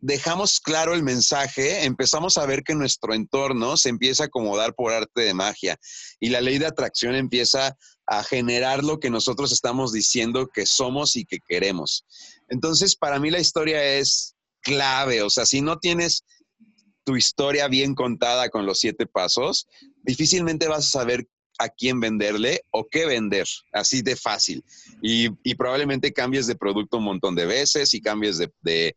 dejamos 0.00 0.60
claro 0.60 0.94
el 0.94 1.02
mensaje, 1.02 1.84
empezamos 1.84 2.36
a 2.36 2.44
ver 2.44 2.62
que 2.62 2.74
nuestro 2.74 3.14
entorno 3.14 3.76
se 3.76 3.88
empieza 3.88 4.24
a 4.24 4.26
acomodar 4.26 4.74
por 4.74 4.92
arte 4.92 5.22
de 5.22 5.32
magia 5.32 5.78
y 6.20 6.28
la 6.28 6.42
ley 6.42 6.58
de 6.58 6.66
atracción 6.66 7.14
empieza 7.14 7.76
a 8.06 8.22
generar 8.22 8.84
lo 8.84 9.00
que 9.00 9.08
nosotros 9.08 9.50
estamos 9.50 9.92
diciendo 9.92 10.48
que 10.52 10.66
somos 10.66 11.16
y 11.16 11.24
que 11.24 11.38
queremos. 11.46 12.04
Entonces, 12.50 12.96
para 12.96 13.18
mí 13.18 13.30
la 13.30 13.40
historia 13.40 13.82
es 13.82 14.34
clave, 14.60 15.22
o 15.22 15.30
sea, 15.30 15.46
si 15.46 15.62
no 15.62 15.78
tienes 15.78 16.24
tu 17.04 17.16
historia 17.16 17.68
bien 17.68 17.94
contada 17.94 18.50
con 18.50 18.66
los 18.66 18.80
siete 18.80 19.06
pasos, 19.06 19.66
difícilmente 20.02 20.68
vas 20.68 20.86
a 20.86 20.98
saber 20.98 21.26
a 21.58 21.68
quién 21.68 22.00
venderle 22.00 22.62
o 22.70 22.86
qué 22.88 23.06
vender, 23.06 23.46
así 23.72 24.02
de 24.02 24.16
fácil. 24.16 24.64
Y, 25.02 25.28
probablemente 25.54 26.12
cambies 26.12 26.46
de 26.46 26.56
producto 26.56 26.98
un 26.98 27.04
montón 27.04 27.34
de 27.34 27.46
veces 27.46 27.94
y 27.94 28.00
cambies 28.00 28.38
de, 28.38 28.96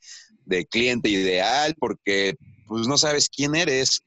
cliente 0.70 1.10
ideal 1.10 1.76
porque 1.78 2.36
pues 2.68 2.88
no 2.88 2.98
sabes 2.98 3.30
quién 3.30 3.56
eres. 3.56 4.02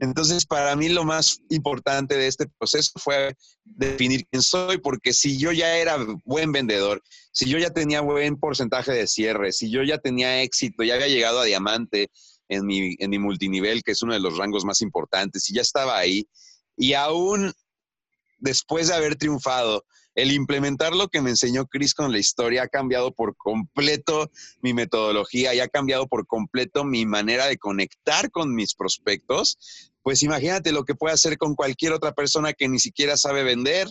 Entonces, 0.00 0.46
para 0.46 0.76
mí 0.76 0.88
lo 0.88 1.04
más 1.04 1.40
importante 1.50 2.16
de 2.16 2.28
este 2.28 2.46
proceso 2.58 2.92
fue 2.96 3.34
definir 3.64 4.26
quién 4.30 4.42
soy, 4.42 4.78
porque 4.78 5.12
si 5.12 5.38
yo 5.38 5.50
ya 5.50 5.76
era 5.76 5.98
buen 6.24 6.52
vendedor, 6.52 7.02
si 7.32 7.46
yo 7.46 7.58
ya 7.58 7.70
tenía 7.70 8.00
buen 8.00 8.36
porcentaje 8.36 8.92
de 8.92 9.08
cierre, 9.08 9.52
si 9.52 9.70
yo 9.70 9.82
ya 9.82 9.98
tenía 9.98 10.42
éxito, 10.42 10.84
ya 10.84 10.94
había 10.94 11.08
llegado 11.08 11.40
a 11.40 11.44
diamante 11.44 12.10
en 12.48 12.64
mi, 12.64 12.94
en 12.98 13.10
mi 13.10 13.18
multinivel, 13.18 13.82
que 13.82 13.92
es 13.92 14.02
uno 14.02 14.14
de 14.14 14.20
los 14.20 14.36
rangos 14.36 14.64
más 14.64 14.82
importantes, 14.82 15.42
si 15.42 15.54
ya 15.54 15.62
estaba 15.62 15.98
ahí, 15.98 16.28
y 16.76 16.92
aún 16.92 17.52
después 18.38 18.88
de 18.88 18.94
haber 18.94 19.16
triunfado, 19.16 19.84
el 20.14 20.32
implementar 20.32 20.96
lo 20.96 21.06
que 21.06 21.20
me 21.20 21.30
enseñó 21.30 21.66
Chris 21.66 21.94
con 21.94 22.10
la 22.10 22.18
historia 22.18 22.64
ha 22.64 22.68
cambiado 22.68 23.12
por 23.12 23.36
completo 23.36 24.32
mi 24.60 24.74
metodología 24.74 25.54
y 25.54 25.60
ha 25.60 25.68
cambiado 25.68 26.08
por 26.08 26.26
completo 26.26 26.82
mi 26.82 27.06
manera 27.06 27.46
de 27.46 27.56
conectar 27.56 28.30
con 28.32 28.52
mis 28.52 28.74
prospectos. 28.74 29.58
Pues 30.02 30.24
imagínate 30.24 30.72
lo 30.72 30.84
que 30.84 30.96
puede 30.96 31.14
hacer 31.14 31.38
con 31.38 31.54
cualquier 31.54 31.92
otra 31.92 32.12
persona 32.14 32.52
que 32.52 32.68
ni 32.68 32.80
siquiera 32.80 33.16
sabe 33.16 33.44
vender, 33.44 33.88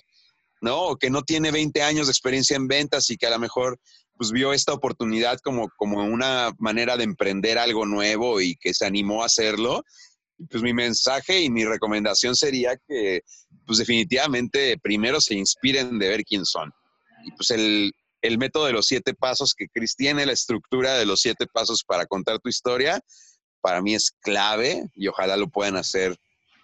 ¿no? 0.60 0.82
O 0.82 0.98
que 0.98 1.10
no 1.10 1.24
tiene 1.24 1.52
20 1.52 1.82
años 1.82 2.08
de 2.08 2.12
experiencia 2.12 2.58
en 2.58 2.68
ventas 2.68 3.10
y 3.10 3.16
que 3.16 3.28
a 3.28 3.32
lo 3.32 3.40
mejor 3.40 3.80
pues 4.18 4.32
vio 4.32 4.52
esta 4.52 4.74
oportunidad 4.74 5.40
como, 5.40 5.70
como 5.78 6.04
una 6.04 6.52
manera 6.58 6.98
de 6.98 7.06
emprender 7.06 7.58
algo 7.58 7.86
nuevo 7.86 8.42
y 8.42 8.58
que 8.58 8.74
se 8.74 8.86
animó 8.86 9.24
a 9.24 9.28
hacerlo 9.28 9.86
pues 10.50 10.62
mi 10.62 10.74
mensaje 10.74 11.42
y 11.42 11.50
mi 11.50 11.66
recomendación 11.66 12.36
sería 12.36 12.78
que, 12.88 13.22
pues 13.68 13.80
definitivamente, 13.80 14.78
primero 14.82 15.22
se 15.22 15.36
inspiren 15.36 16.00
de 16.00 16.08
ver 16.08 16.24
quién 16.24 16.46
son. 16.46 16.72
Y 17.26 17.32
pues 17.32 17.52
el, 17.52 17.94
el 18.22 18.38
método 18.38 18.66
de 18.66 18.72
los 18.72 18.88
siete 18.88 19.14
pasos 19.14 19.54
que 19.54 19.68
tiene, 19.96 20.26
la 20.26 20.32
estructura 20.32 20.98
de 20.98 21.06
los 21.06 21.20
siete 21.20 21.46
pasos 21.46 21.84
para 21.86 22.06
contar 22.06 22.40
tu 22.40 22.50
historia, 22.50 23.00
para 23.62 23.82
mí 23.82 23.94
es 23.94 24.12
clave 24.22 24.88
y 24.96 25.08
ojalá 25.08 25.36
lo 25.36 25.50
puedan 25.50 25.76
hacer 25.76 26.18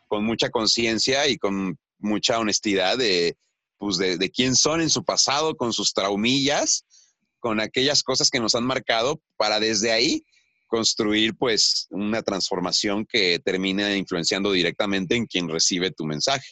con 0.08 0.24
mucha 0.24 0.50
conciencia 0.50 1.28
y 1.28 1.38
con 1.38 1.78
mucha 2.00 2.40
honestidad 2.40 2.98
de, 2.98 3.36
pues 3.78 3.98
de, 3.98 4.18
de, 4.18 4.30
quién 4.30 4.56
son 4.56 4.80
en 4.80 4.90
su 4.90 5.04
pasado, 5.04 5.56
con 5.56 5.74
sus 5.74 5.94
traumillas, 5.94 6.86
con 7.40 7.60
aquellas 7.60 8.04
cosas 8.04 8.30
que 8.30 8.40
nos 8.40 8.56
han 8.56 8.64
marcado, 8.64 9.20
para 9.36 9.60
desde 9.60 9.92
ahí 9.92 10.24
construir 10.68 11.36
pues 11.36 11.88
una 11.92 12.24
transformación 12.24 13.06
que 13.06 13.40
termine 13.44 13.98
influenciando 13.98 14.52
directamente 14.52 15.16
en 15.16 15.26
quien 15.26 15.50
recibe 15.50 15.92
tu 15.92 16.06
mensaje. 16.06 16.48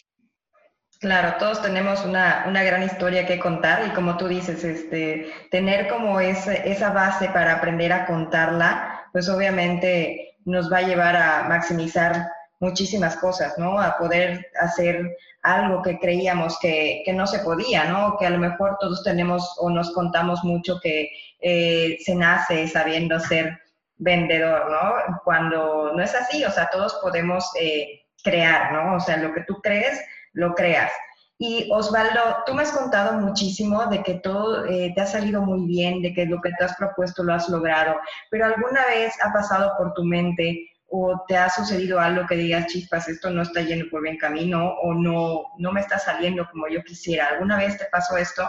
Claro, 1.01 1.37
todos 1.39 1.63
tenemos 1.63 2.05
una, 2.05 2.45
gran 2.45 2.83
historia 2.83 3.25
que 3.25 3.39
contar 3.39 3.87
y 3.87 3.89
como 3.89 4.17
tú 4.17 4.27
dices, 4.27 4.63
este, 4.63 5.31
tener 5.49 5.87
como 5.87 6.19
esa 6.19 6.91
base 6.91 7.27
para 7.29 7.53
aprender 7.53 7.91
a 7.91 8.05
contarla, 8.05 9.07
pues 9.11 9.27
obviamente 9.27 10.37
nos 10.45 10.71
va 10.71 10.77
a 10.77 10.81
llevar 10.83 11.15
a 11.15 11.43
maximizar 11.49 12.27
muchísimas 12.59 13.15
cosas, 13.15 13.57
¿no? 13.57 13.81
A 13.81 13.97
poder 13.97 14.51
hacer 14.61 15.17
algo 15.41 15.81
que 15.81 15.97
creíamos 15.97 16.59
que, 16.59 17.03
no 17.15 17.25
se 17.25 17.39
podía, 17.39 17.85
¿no? 17.85 18.15
Que 18.19 18.27
a 18.27 18.29
lo 18.29 18.37
mejor 18.37 18.77
todos 18.79 19.03
tenemos 19.03 19.55
o 19.59 19.71
nos 19.71 19.91
contamos 19.93 20.43
mucho 20.43 20.79
que 20.83 21.09
eh, 21.39 21.97
se 22.05 22.13
nace 22.13 22.67
sabiendo 22.67 23.19
ser 23.19 23.59
vendedor, 23.97 24.69
¿no? 24.69 25.19
Cuando 25.23 25.93
no 25.95 26.03
es 26.03 26.13
así, 26.13 26.45
o 26.45 26.51
sea, 26.51 26.69
todos 26.69 26.93
podemos 27.01 27.49
eh, 27.59 28.03
crear, 28.23 28.71
¿no? 28.71 28.97
O 28.97 28.99
sea, 28.99 29.17
lo 29.17 29.33
que 29.33 29.41
tú 29.41 29.59
crees, 29.63 29.99
lo 30.33 30.53
creas. 30.53 30.91
Y 31.37 31.67
Osvaldo, 31.71 32.43
tú 32.45 32.53
me 32.53 32.61
has 32.61 32.71
contado 32.71 33.19
muchísimo 33.19 33.87
de 33.87 34.03
que 34.03 34.15
todo 34.15 34.65
eh, 34.67 34.91
te 34.93 35.01
ha 35.01 35.07
salido 35.07 35.41
muy 35.41 35.65
bien, 35.65 36.01
de 36.03 36.13
que 36.13 36.27
lo 36.27 36.39
que 36.39 36.51
te 36.51 36.65
has 36.65 36.75
propuesto 36.75 37.23
lo 37.23 37.33
has 37.33 37.49
logrado, 37.49 37.95
pero 38.29 38.45
¿alguna 38.45 38.85
vez 38.85 39.15
ha 39.23 39.33
pasado 39.33 39.73
por 39.75 39.93
tu 39.95 40.03
mente 40.03 40.69
o 40.85 41.23
te 41.27 41.35
ha 41.35 41.49
sucedido 41.49 41.99
algo 41.99 42.27
que 42.27 42.35
digas, 42.35 42.67
chispas, 42.67 43.07
esto 43.07 43.31
no 43.31 43.41
está 43.41 43.61
yendo 43.61 43.89
por 43.89 44.01
buen 44.01 44.17
camino 44.17 44.75
o 44.83 44.93
no, 44.93 45.45
no 45.57 45.71
me 45.71 45.81
está 45.81 45.97
saliendo 45.97 46.47
como 46.51 46.67
yo 46.67 46.83
quisiera? 46.83 47.29
¿Alguna 47.29 47.57
vez 47.57 47.75
te 47.77 47.85
pasó 47.91 48.17
esto? 48.17 48.47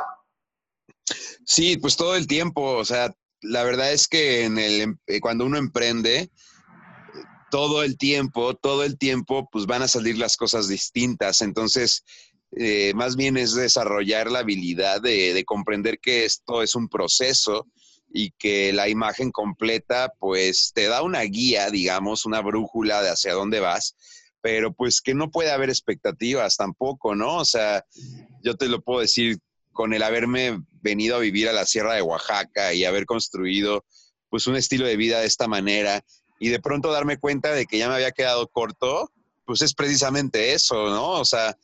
Sí, 1.46 1.78
pues 1.78 1.96
todo 1.96 2.14
el 2.14 2.26
tiempo, 2.26 2.76
o 2.76 2.84
sea, 2.84 3.10
la 3.40 3.64
verdad 3.64 3.92
es 3.92 4.06
que 4.06 4.44
em, 4.44 4.58
eh, 4.58 5.20
cuando 5.20 5.46
uno 5.46 5.56
emprende, 5.56 6.30
todo 7.52 7.82
el 7.82 7.98
tiempo, 7.98 8.54
todo 8.54 8.82
el 8.82 8.96
tiempo, 8.96 9.46
pues 9.52 9.66
van 9.66 9.82
a 9.82 9.88
salir 9.88 10.16
las 10.16 10.38
cosas 10.38 10.68
distintas. 10.68 11.42
Entonces, 11.42 12.02
eh, 12.56 12.94
más 12.94 13.14
bien 13.14 13.36
es 13.36 13.52
desarrollar 13.52 14.30
la 14.30 14.38
habilidad 14.38 15.02
de, 15.02 15.34
de, 15.34 15.44
comprender 15.44 15.98
que 16.00 16.24
esto 16.24 16.62
es 16.62 16.74
un 16.74 16.88
proceso 16.88 17.68
y 18.10 18.30
que 18.38 18.72
la 18.72 18.88
imagen 18.88 19.30
completa, 19.30 20.14
pues 20.18 20.72
te 20.74 20.86
da 20.86 21.02
una 21.02 21.20
guía, 21.24 21.68
digamos, 21.68 22.24
una 22.24 22.40
brújula 22.40 23.02
de 23.02 23.10
hacia 23.10 23.34
dónde 23.34 23.60
vas, 23.60 23.96
pero 24.40 24.72
pues 24.72 25.02
que 25.02 25.12
no 25.12 25.30
puede 25.30 25.50
haber 25.50 25.68
expectativas 25.68 26.56
tampoco, 26.56 27.14
¿no? 27.14 27.36
O 27.36 27.44
sea, 27.44 27.84
yo 28.42 28.56
te 28.56 28.66
lo 28.66 28.80
puedo 28.80 29.00
decir 29.00 29.36
con 29.72 29.92
el 29.92 30.02
haberme 30.02 30.58
venido 30.80 31.16
a 31.16 31.20
vivir 31.20 31.50
a 31.50 31.52
la 31.52 31.66
Sierra 31.66 31.96
de 31.96 32.02
Oaxaca 32.02 32.72
y 32.72 32.86
haber 32.86 33.04
construido 33.04 33.84
pues 34.30 34.46
un 34.46 34.56
estilo 34.56 34.86
de 34.86 34.96
vida 34.96 35.20
de 35.20 35.26
esta 35.26 35.48
manera 35.48 36.02
y 36.42 36.48
de 36.48 36.58
pronto 36.58 36.90
darme 36.90 37.18
cuenta 37.18 37.52
de 37.52 37.66
que 37.66 37.78
ya 37.78 37.88
me 37.88 37.94
había 37.94 38.10
quedado 38.10 38.48
corto, 38.48 39.12
pues 39.44 39.62
es 39.62 39.74
precisamente 39.74 40.54
eso, 40.54 40.90
¿no? 40.90 41.10
O 41.10 41.24
sea, 41.24 41.56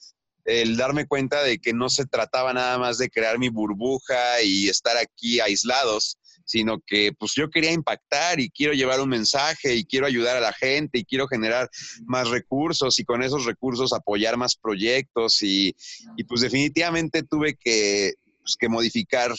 el 0.45 0.77
darme 0.77 1.05
cuenta 1.05 1.43
de 1.43 1.59
que 1.59 1.73
no 1.73 1.89
se 1.89 2.07
trataba 2.07 2.53
nada 2.53 2.79
más 2.79 2.97
de 2.97 3.11
crear 3.11 3.41
mi 3.41 3.49
burbuja 3.49 4.41
y 4.41 4.69
estar 4.69 4.97
aquí 4.97 5.41
aislados, 5.41 6.17
sino 6.45 6.79
que 6.87 7.11
pues 7.19 7.33
yo 7.35 7.51
quería 7.51 7.73
impactar 7.73 8.39
y 8.39 8.51
quiero 8.51 8.73
llevar 8.73 9.01
un 9.01 9.09
mensaje 9.09 9.75
y 9.75 9.85
quiero 9.85 10.07
ayudar 10.07 10.37
a 10.37 10.41
la 10.41 10.53
gente 10.53 11.01
y 11.01 11.05
quiero 11.05 11.27
generar 11.27 11.69
más 12.07 12.29
recursos 12.31 13.01
y 13.01 13.05
con 13.05 13.25
esos 13.25 13.47
recursos 13.47 13.93
apoyar 13.93 14.37
más 14.37 14.55
proyectos 14.55 15.43
y, 15.43 15.75
y 16.17 16.23
pues 16.23 16.41
definitivamente 16.41 17.25
tuve 17.25 17.57
que 17.57 18.15
pues, 18.43 18.55
que 18.57 18.69
modificar 18.69 19.35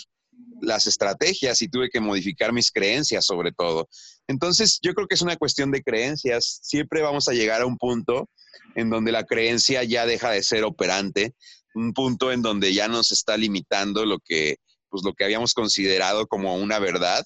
las 0.62 0.88
estrategias 0.88 1.62
y 1.62 1.68
tuve 1.68 1.90
que 1.90 2.00
modificar 2.00 2.54
mis 2.54 2.72
creencias 2.72 3.26
sobre 3.26 3.52
todo. 3.52 3.88
Entonces, 4.28 4.80
yo 4.82 4.94
creo 4.94 5.08
que 5.08 5.16
es 5.16 5.22
una 5.22 5.38
cuestión 5.38 5.72
de 5.72 5.82
creencias. 5.82 6.60
Siempre 6.64 7.02
vamos 7.02 7.28
a 7.28 7.34
llegar 7.34 7.62
a 7.62 7.66
un 7.66 7.78
punto 7.78 8.30
en 8.76 8.90
donde 8.90 9.12
la 9.12 9.26
creencia 9.26 9.84
ya 9.84 10.06
deja 10.06 10.32
de 10.32 10.44
ser 10.44 10.64
operante, 10.64 11.34
un 11.74 11.94
punto 11.94 12.32
en 12.32 12.42
donde 12.42 12.74
ya 12.74 12.88
nos 12.88 13.12
está 13.12 13.38
limitando 13.38 14.06
lo 14.06 14.20
que, 14.20 14.58
pues, 14.90 15.04
lo 15.04 15.14
que 15.14 15.24
habíamos 15.24 15.54
considerado 15.54 16.28
como 16.28 16.56
una 16.56 16.80
verdad. 16.80 17.26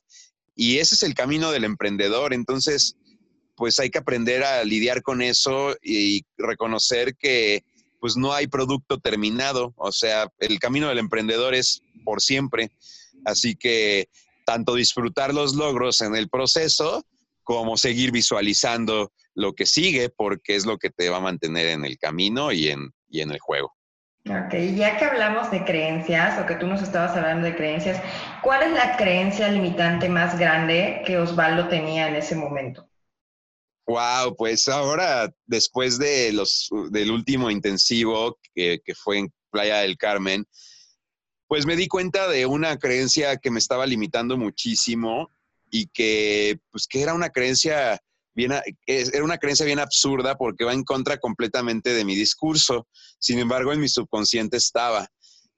Y 0.56 0.78
ese 0.78 0.96
es 0.96 1.04
el 1.04 1.14
camino 1.14 1.52
del 1.52 1.64
emprendedor. 1.64 2.34
Entonces, 2.34 2.96
pues 3.56 3.80
hay 3.80 3.90
que 3.90 4.00
aprender 4.00 4.44
a 4.44 4.64
lidiar 4.64 5.02
con 5.02 5.22
eso 5.22 5.76
y 5.82 6.24
reconocer 6.38 7.16
que 7.16 7.64
pues 8.00 8.18
no 8.18 8.34
hay 8.34 8.48
producto 8.48 9.00
terminado. 9.00 9.74
O 9.78 9.92
sea, 9.92 10.28
el 10.40 10.60
camino 10.60 10.90
del 10.90 11.00
emprendedor 11.00 11.56
es 11.56 11.82
por 12.04 12.22
siempre. 12.22 12.72
Así 13.26 13.56
que 13.56 14.08
tanto 14.46 14.76
disfrutar 14.76 15.34
los 15.34 15.56
logros 15.56 16.02
en 16.02 16.16
el 16.16 16.30
proceso 16.30 17.06
como 17.44 17.78
seguir 17.78 18.12
visualizando 18.12 19.12
lo 19.36 19.54
que 19.54 19.66
sigue, 19.66 20.10
porque 20.10 20.56
es 20.56 20.66
lo 20.66 20.78
que 20.78 20.90
te 20.90 21.10
va 21.10 21.18
a 21.18 21.22
mantener 21.22 21.68
en 21.68 21.86
el 21.86 21.98
camino 21.98 22.52
y 22.52 22.70
en, 22.70 22.92
y 23.10 23.22
en 23.22 23.32
el 23.32 23.40
juego. 23.40 23.74
Ok, 24.26 24.54
ya 24.76 24.98
que 24.98 25.04
hablamos 25.04 25.52
de 25.52 25.66
creencias, 25.66 26.40
o 26.40 26.46
que 26.46 26.56
tú 26.56 26.66
nos 26.66 26.82
estabas 26.82 27.12
hablando 27.12 27.46
de 27.46 27.56
creencias, 27.56 28.02
¿cuál 28.42 28.64
es 28.64 28.72
la 28.72 28.96
creencia 28.96 29.50
limitante 29.50 30.08
más 30.08 30.40
grande 30.40 31.02
que 31.06 31.18
Osvaldo 31.18 31.68
tenía 31.68 32.08
en 32.08 32.16
ese 32.16 32.36
momento? 32.36 32.88
Wow, 33.86 34.34
pues 34.38 34.70
ahora, 34.70 35.30
después 35.46 36.00
de 36.00 36.32
los, 36.32 36.70
del 36.92 37.12
último 37.12 37.52
intensivo 37.52 38.40
que, 38.56 38.80
que 38.86 38.96
fue 38.96 39.20
en 39.20 39.34
Playa 39.52 39.80
del 39.80 39.98
Carmen, 39.98 40.46
pues 41.54 41.68
me 41.68 41.76
di 41.76 41.88
cuenta 41.88 42.28
de 42.28 42.48
una 42.48 42.80
creencia 42.80 43.38
que 43.38 43.52
me 43.52 43.60
estaba 43.60 43.86
limitando 43.86 44.38
muchísimo 44.38 45.32
y 45.70 45.86
que, 45.86 46.58
pues, 46.72 46.88
que 46.88 47.04
era 47.04 47.14
una 47.14 47.30
creencia 47.30 48.02
bien, 48.34 48.54
era 48.88 49.24
una 49.24 49.38
creencia 49.38 49.64
bien 49.64 49.78
absurda 49.78 50.36
porque 50.36 50.64
va 50.64 50.74
en 50.74 50.84
contra 50.84 51.20
completamente 51.20 51.94
de 51.94 52.06
mi 52.06 52.16
discurso. 52.16 52.88
Sin 53.20 53.38
embargo, 53.38 53.72
en 53.72 53.82
mi 53.82 53.88
subconsciente 53.88 54.58
estaba. 54.58 55.08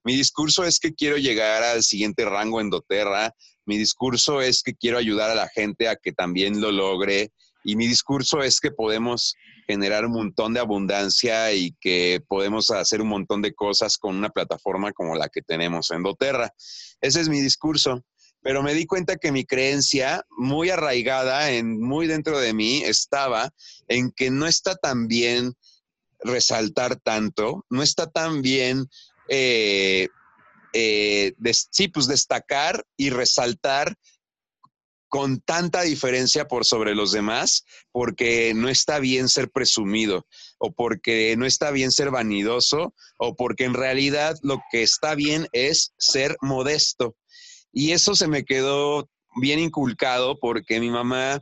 Mi 0.04 0.18
discurso 0.18 0.66
es 0.66 0.82
que 0.82 0.94
quiero 0.94 1.16
llegar 1.16 1.64
al 1.64 1.82
siguiente 1.82 2.26
rango 2.26 2.60
en 2.60 2.72
doTERRA. 2.72 3.34
Mi 3.64 3.78
discurso 3.78 4.42
es 4.42 4.64
que 4.64 4.76
quiero 4.76 4.98
ayudar 4.98 5.32
a 5.32 5.36
la 5.36 5.48
gente 5.48 5.88
a 5.88 5.96
que 5.96 6.12
también 6.12 6.60
lo 6.60 6.74
logre. 6.74 7.32
Y 7.66 7.76
mi 7.76 7.88
discurso 7.88 8.42
es 8.42 8.62
que 8.62 8.72
podemos 8.72 9.36
generar 9.68 10.06
un 10.06 10.14
montón 10.14 10.54
de 10.54 10.60
abundancia 10.60 11.52
y 11.52 11.76
que 11.82 12.22
podemos 12.28 12.70
hacer 12.72 13.02
un 13.02 13.08
montón 13.10 13.42
de 13.42 13.54
cosas 13.54 13.98
con 13.98 14.16
una 14.16 14.30
plataforma 14.30 14.94
como 14.94 15.16
la 15.16 15.28
que 15.28 15.42
tenemos 15.42 15.90
en 15.92 16.04
doTERRA. 16.04 16.54
Ese 17.02 17.22
es 17.22 17.28
mi 17.28 17.42
discurso 17.42 18.04
pero 18.46 18.62
me 18.62 18.76
di 18.76 18.86
cuenta 18.86 19.16
que 19.16 19.32
mi 19.32 19.44
creencia, 19.44 20.24
muy 20.38 20.70
arraigada, 20.70 21.50
en, 21.50 21.82
muy 21.82 22.06
dentro 22.06 22.38
de 22.38 22.54
mí, 22.54 22.84
estaba 22.84 23.50
en 23.88 24.12
que 24.12 24.30
no 24.30 24.46
está 24.46 24.76
tan 24.76 25.08
bien 25.08 25.56
resaltar 26.20 26.98
tanto, 26.98 27.66
no 27.72 27.82
está 27.82 28.06
tan 28.06 28.44
bien, 28.44 28.88
eh, 29.30 30.10
eh, 30.74 31.34
sí, 31.72 31.88
pues 31.88 32.06
destacar 32.06 32.86
y 32.96 33.10
resaltar 33.10 33.96
con 35.16 35.40
tanta 35.40 35.84
diferencia 35.84 36.46
por 36.46 36.66
sobre 36.66 36.94
los 36.94 37.14
demás, 37.14 37.64
porque 37.94 38.52
no 38.54 38.68
está 38.68 39.00
bien 39.00 39.30
ser 39.30 39.50
presumido, 39.50 40.28
o 40.58 40.74
porque 40.74 41.38
no 41.38 41.46
está 41.46 41.72
bien 41.72 41.94
ser 41.94 42.12
vanidoso, 42.12 42.94
o 43.18 43.34
porque 43.34 43.64
en 43.64 43.76
realidad 43.76 44.36
lo 44.42 44.62
que 44.70 44.84
está 44.84 45.16
bien 45.16 45.48
es 45.54 45.94
ser 45.98 46.36
modesto. 46.42 47.16
Y 47.72 47.94
eso 47.94 48.14
se 48.14 48.28
me 48.28 48.44
quedó 48.44 49.10
bien 49.38 49.60
inculcado 49.60 50.38
porque 50.38 50.82
mi 50.82 50.90
mamá 50.90 51.42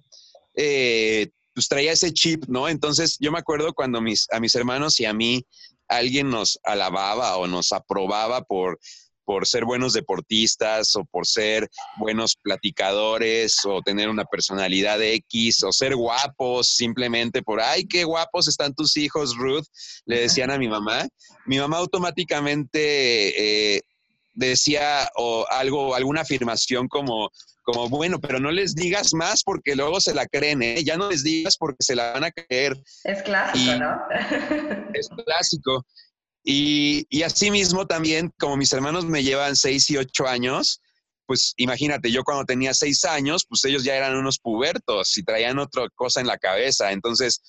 eh, 0.55 1.31
pues 1.55 1.67
traía 1.67 1.93
ese 1.93 2.13
chip, 2.13 2.45
¿no? 2.47 2.69
Entonces 2.69 3.17
yo 3.19 3.31
me 3.31 3.39
acuerdo 3.39 3.73
cuando 3.73 4.01
mis, 4.01 4.27
a 4.31 4.39
mis 4.39 4.53
hermanos 4.53 4.99
y 4.99 5.05
a 5.05 5.15
mí 5.15 5.47
alguien 5.87 6.29
nos 6.29 6.59
alababa 6.63 7.37
o 7.37 7.47
nos 7.47 7.71
aprobaba 7.71 8.43
por, 8.43 8.79
por 9.25 9.47
ser 9.47 9.65
buenos 9.65 9.93
deportistas 9.93 10.95
o 10.95 11.05
por 11.05 11.25
ser 11.25 11.69
buenos 11.97 12.35
platicadores 12.35 13.57
o 13.65 13.81
tener 13.81 14.09
una 14.09 14.25
personalidad 14.25 15.01
X 15.01 15.63
o 15.63 15.71
ser 15.71 15.95
guapos 15.95 16.75
simplemente 16.75 17.41
por, 17.41 17.61
ay, 17.61 17.85
qué 17.85 18.03
guapos 18.03 18.47
están 18.47 18.73
tus 18.73 18.97
hijos, 18.97 19.35
Ruth, 19.37 19.65
le 20.05 20.21
decían 20.21 20.51
a 20.51 20.57
mi 20.57 20.67
mamá. 20.67 21.07
Mi 21.45 21.57
mamá 21.57 21.77
automáticamente 21.77 23.75
eh, 23.75 23.81
decía 24.33 25.09
o 25.15 25.45
algo, 25.49 25.95
alguna 25.95 26.21
afirmación 26.21 26.87
como, 26.87 27.29
como, 27.63 27.89
bueno, 27.89 28.19
pero 28.19 28.39
no 28.39 28.51
les 28.51 28.75
digas 28.75 29.13
más 29.13 29.43
porque 29.43 29.75
luego 29.75 29.99
se 30.01 30.13
la 30.13 30.25
creen, 30.25 30.61
¿eh? 30.63 30.83
Ya 30.83 30.97
no 30.97 31.09
les 31.09 31.23
digas 31.23 31.57
porque 31.57 31.83
se 31.83 31.95
la 31.95 32.13
van 32.13 32.25
a 32.25 32.31
creer. 32.31 32.75
Es 33.03 33.23
clásico, 33.23 33.75
¿no? 33.77 33.97
es 34.93 35.07
clásico. 35.25 35.85
Y, 36.43 37.05
y 37.09 37.23
así 37.23 37.51
mismo 37.51 37.87
también, 37.87 38.31
como 38.37 38.57
mis 38.57 38.73
hermanos 38.73 39.05
me 39.05 39.23
llevan 39.23 39.55
seis 39.55 39.89
y 39.89 39.97
ocho 39.97 40.27
años, 40.27 40.81
pues 41.25 41.53
imagínate, 41.57 42.11
yo 42.11 42.23
cuando 42.23 42.45
tenía 42.45 42.73
seis 42.73 43.05
años, 43.05 43.45
pues 43.47 43.63
ellos 43.65 43.83
ya 43.83 43.95
eran 43.95 44.15
unos 44.15 44.39
pubertos 44.39 45.17
y 45.17 45.23
traían 45.23 45.59
otra 45.59 45.87
cosa 45.95 46.19
en 46.19 46.27
la 46.27 46.37
cabeza. 46.37 46.91
Entonces, 46.91 47.41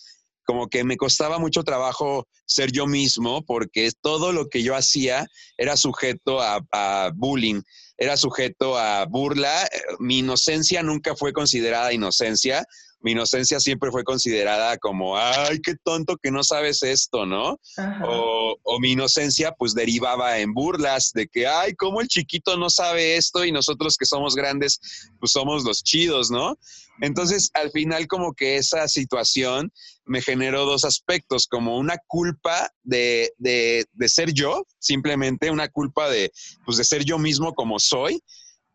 como 0.45 0.69
que 0.69 0.85
me 0.85 0.97
costaba 0.97 1.39
mucho 1.39 1.65
trabajo 1.65 2.29
ser 2.47 2.71
yo 2.71 2.87
mismo 2.87 3.45
porque 3.45 3.91
todo 4.01 4.33
lo 4.33 4.49
que 4.49 4.63
yo 4.63 4.77
hacía 4.77 5.27
era 5.57 5.77
sujeto 5.77 6.41
a, 6.41 7.11
bullying, 7.15 7.63
era 7.97 8.17
sujeto 8.17 8.79
a 8.79 9.07
burla. 9.07 9.69
Mi 9.99 10.19
inocencia 10.19 10.83
nunca 10.83 11.17
fue 11.17 11.33
considerada 11.33 11.93
inocencia. 11.93 12.65
Mi 13.05 13.13
inocencia 13.13 13.61
siempre 13.61 13.91
fue 13.91 14.03
considerada 14.03 14.79
como, 14.79 15.19
ay, 15.19 15.61
qué 15.61 15.75
tonto 15.85 16.17
que 16.17 16.31
no 16.31 16.43
sabes 16.43 16.83
esto, 16.83 17.27
¿no? 17.27 17.61
O, 18.03 18.57
o, 18.63 18.81
mi 18.81 18.93
inocencia 18.93 19.53
pues 19.53 19.75
derivaba 19.75 20.39
en 20.39 20.55
burlas 20.55 21.13
de 21.13 21.29
que, 21.29 21.47
ay, 21.47 21.75
¿cómo 21.75 22.01
el 22.01 22.09
chiquito 22.09 22.57
no 22.57 22.71
sabe 22.71 23.17
esto 23.17 23.45
y 23.45 23.53
nosotros 23.53 23.99
que 23.99 24.07
somos 24.07 24.35
grandes 24.35 24.81
pues 25.21 25.33
somos 25.33 25.65
los 25.65 25.83
chidos, 25.83 26.31
¿no? 26.31 26.59
Entonces, 27.03 27.51
al 27.53 27.71
final 27.71 28.07
como 28.07 28.33
que 28.33 28.57
esa 28.57 28.89
situación 28.89 29.71
me 30.07 30.23
generó 30.23 30.65
dos 30.65 30.85
aspectos, 30.85 31.47
como 31.47 31.77
una 31.77 31.99
culpa 32.07 32.71
de, 32.83 33.33
de, 33.37 33.85
de, 33.93 34.09
ser 34.09 34.33
yo, 34.33 34.65
simplemente 34.79 35.51
una 35.51 35.69
culpa 35.69 36.09
de, 36.09 36.33
pues 36.65 36.79
de 36.79 36.85
ser 36.85 37.05
yo 37.05 37.19
mismo 37.19 37.55
como 37.55 37.79
soy, 37.79 38.23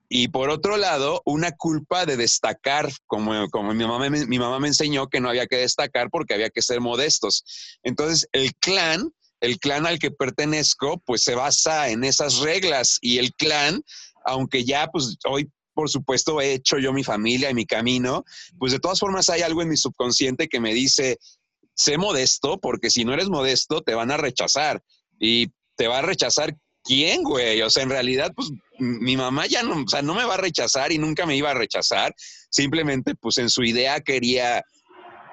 y 0.09 0.29
por 0.29 0.49
otro 0.49 0.75
lado, 0.75 1.21
una 1.23 1.51
culpa 1.51 2.07
de 2.07 2.17
destacar, 2.17 2.89
como, 3.05 3.47
como 3.49 3.73
mi, 3.73 3.85
mamá 3.85 4.09
me, 4.09 4.25
mi 4.25 4.39
mamá 4.39 4.59
me 4.59 4.67
enseñó 4.67 5.07
que 5.07 5.21
no 5.21 5.29
había 5.29 5.45
que 5.45 5.57
destacar 5.57 6.09
porque 6.09 6.33
había 6.33 6.49
que 6.49 6.63
ser 6.63 6.81
modestos. 6.81 7.43
Entonces, 7.83 8.27
el 8.31 8.55
clan, 8.55 9.13
el 9.39 9.59
clan 9.59 9.85
al 9.85 9.99
que 9.99 10.09
pertenezco, 10.09 10.97
pues 11.05 11.23
se 11.23 11.35
basa 11.35 11.89
en 11.89 12.03
esas 12.03 12.39
reglas 12.39 12.97
y 13.01 13.19
el 13.19 13.33
clan, 13.33 13.83
aunque 14.25 14.65
ya 14.65 14.87
pues 14.87 15.17
hoy 15.25 15.49
por 15.75 15.89
supuesto, 15.89 16.41
he 16.41 16.55
hecho 16.55 16.77
yo 16.77 16.91
mi 16.91 17.05
familia 17.05 17.49
y 17.49 17.53
mi 17.53 17.65
camino, 17.65 18.25
pues 18.57 18.73
de 18.73 18.79
todas 18.79 18.99
formas 18.99 19.29
hay 19.29 19.43
algo 19.43 19.61
en 19.61 19.69
mi 19.69 19.77
subconsciente 19.77 20.49
que 20.49 20.59
me 20.59 20.73
dice, 20.73 21.19
sé 21.73 21.97
modesto, 21.97 22.59
porque 22.59 22.89
si 22.89 23.05
no 23.05 23.13
eres 23.13 23.29
modesto, 23.29 23.81
te 23.81 23.95
van 23.95 24.11
a 24.11 24.17
rechazar. 24.17 24.83
Y 25.21 25.47
te 25.77 25.87
va 25.87 25.99
a 25.99 26.01
rechazar 26.01 26.57
quién, 26.83 27.23
güey. 27.23 27.61
O 27.61 27.69
sea, 27.69 27.83
en 27.83 27.89
realidad, 27.91 28.33
pues 28.35 28.49
mi 28.79 29.17
mamá 29.17 29.45
ya 29.47 29.63
no, 29.63 29.83
o 29.83 29.87
sea, 29.87 30.01
no 30.01 30.15
me 30.15 30.25
va 30.25 30.35
a 30.35 30.37
rechazar 30.37 30.91
y 30.91 30.97
nunca 30.97 31.25
me 31.25 31.35
iba 31.35 31.51
a 31.51 31.55
rechazar. 31.55 32.13
Simplemente, 32.49 33.15
pues 33.15 33.37
en 33.37 33.49
su 33.49 33.63
idea 33.63 33.99
quería 34.01 34.63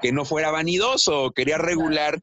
que 0.02 0.12
no 0.12 0.24
fuera 0.24 0.50
vanidoso, 0.50 1.32
quería 1.34 1.58
regular 1.58 2.20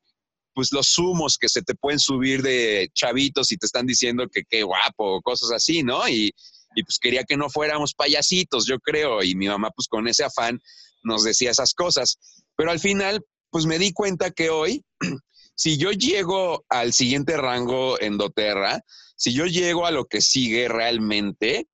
pues 0.54 0.72
los 0.72 0.98
humos 1.00 1.38
que 1.40 1.50
se 1.50 1.64
te 1.64 1.74
pueden 1.74 2.00
subir 2.00 2.44
de 2.44 2.90
chavitos 2.94 3.52
y 3.52 3.58
te 3.58 3.66
están 3.66 3.88
diciendo 3.88 4.28
que 4.32 4.44
qué 4.48 4.62
guapo, 4.62 5.20
cosas 5.24 5.52
así, 5.52 5.82
¿no? 5.82 6.08
Y, 6.08 6.32
y 6.76 6.84
pues 6.84 7.00
quería 7.00 7.24
que 7.24 7.38
no 7.38 7.50
fuéramos 7.50 7.94
payasitos, 7.96 8.68
yo 8.68 8.78
creo, 8.80 9.24
y 9.24 9.36
mi 9.36 9.48
mamá 9.48 9.72
pues 9.76 9.88
con 9.88 10.08
ese 10.08 10.24
afán 10.24 10.60
nos 11.04 11.24
decía 11.24 11.52
esas 11.52 11.74
cosas. 11.74 12.18
Pero 12.56 12.72
al 12.72 12.80
final, 12.80 13.26
pues 13.50 13.66
me 13.66 13.80
di 13.80 13.94
cuenta 13.94 14.32
que 14.32 14.50
hoy, 14.50 14.84
si 15.56 15.78
yo 15.78 15.92
llego 15.92 16.66
al 16.70 16.94
siguiente 16.94 17.38
rango 17.38 18.00
en 18.00 18.18
doTERRA, 18.18 18.82
si 19.24 19.32
yo 19.32 19.46
llego 19.46 19.86
a 19.86 19.92
lo 19.92 20.04
que 20.04 20.20
sigue 20.20 20.68
realmente, 20.68 21.68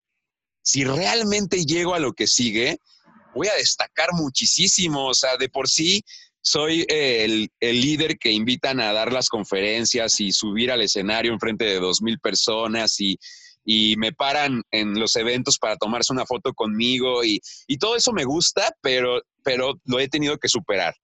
si 0.61 0.83
realmente 0.83 1.65
llego 1.65 1.95
a 1.95 1.99
lo 1.99 2.13
que 2.13 2.27
sigue, 2.27 2.77
voy 3.33 3.47
a 3.47 3.55
destacar 3.55 4.09
muchísimo, 4.13 5.07
o 5.07 5.15
sea, 5.15 5.35
de 5.35 5.49
por 5.49 5.67
sí 5.67 6.03
soy 6.41 6.85
el, 6.87 7.49
el, 7.59 7.81
líder 7.81 8.19
que 8.19 8.31
invitan 8.31 8.79
a 8.79 8.93
dar 8.93 9.11
las 9.11 9.29
conferencias 9.29 10.19
y 10.19 10.31
subir 10.31 10.71
al 10.71 10.83
escenario 10.83 11.33
en 11.33 11.39
frente 11.39 11.65
de 11.65 11.79
dos 11.79 12.03
mil 12.03 12.19
personas 12.19 12.99
y 12.99 13.17
y 13.65 13.95
me 13.97 14.13
paran 14.13 14.63
en 14.71 14.99
los 14.99 15.15
eventos 15.15 15.57
para 15.57 15.77
tomarse 15.77 16.13
una 16.13 16.25
foto 16.25 16.53
conmigo 16.53 17.23
y, 17.23 17.39
todo 17.79 17.95
eso 17.95 18.11
me 18.13 18.25
gusta, 18.25 18.75
pero, 18.81 19.21
pero 19.43 19.79
lo 19.85 19.99
he 19.99 20.07
tenido 20.07 20.37
que 20.37 20.49
superar. 20.49 20.95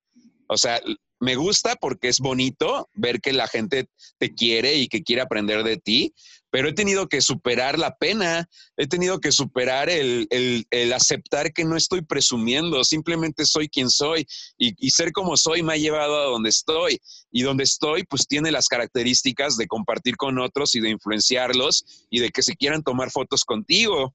O 0.48 0.58
sea, 0.58 0.82
me 1.20 1.36
gusta 1.36 1.76
porque 1.76 2.08
es 2.08 2.20
bonito 2.20 2.90
ver 2.94 3.22
que 3.22 3.34
la 3.34 3.48
gente 3.48 3.88
te 4.18 4.34
quiere 4.34 4.76
y 4.76 4.88
que 4.88 5.04
quiere 5.04 5.22
aprender 5.22 5.64
de 5.64 5.78
ti, 5.78 6.14
pero 6.50 6.70
he 6.70 6.74
tenido 6.74 7.08
que 7.10 7.22
superar 7.22 7.78
la 7.80 7.96
pena, 7.96 8.48
he 8.78 8.88
tenido 8.88 9.20
que 9.20 9.32
superar 9.32 9.90
el, 9.90 10.28
aceptar 10.94 11.52
que 11.52 11.66
no 11.66 11.76
estoy 11.76 12.02
presumiendo, 12.02 12.84
simplemente 12.84 13.46
soy 13.46 13.68
quien 13.68 13.90
soy 13.90 14.26
y, 14.58 14.74
y, 14.78 14.92
ser 14.92 15.12
como 15.12 15.36
soy 15.36 15.64
me 15.64 15.74
ha 15.74 15.78
llevado 15.78 16.18
a 16.18 16.26
donde 16.26 16.50
estoy 16.50 17.02
y 17.32 17.42
donde 17.42 17.64
estoy 17.64 18.04
pues 18.04 18.28
tiene 18.28 18.52
las 18.52 18.68
características 18.68 19.58
de 19.58 19.68
compartir 19.68 20.16
con 20.16 20.40
otros 20.40 20.76
y 20.76 20.80
de 20.80 20.90
influenciarlos 20.90 22.08
y 22.10 22.20
de 22.20 22.30
que 22.30 22.44
se 22.44 22.56
quieran 22.56 22.84
tomar 22.84 23.12
fotos 23.12 23.44
contigo 23.44 24.14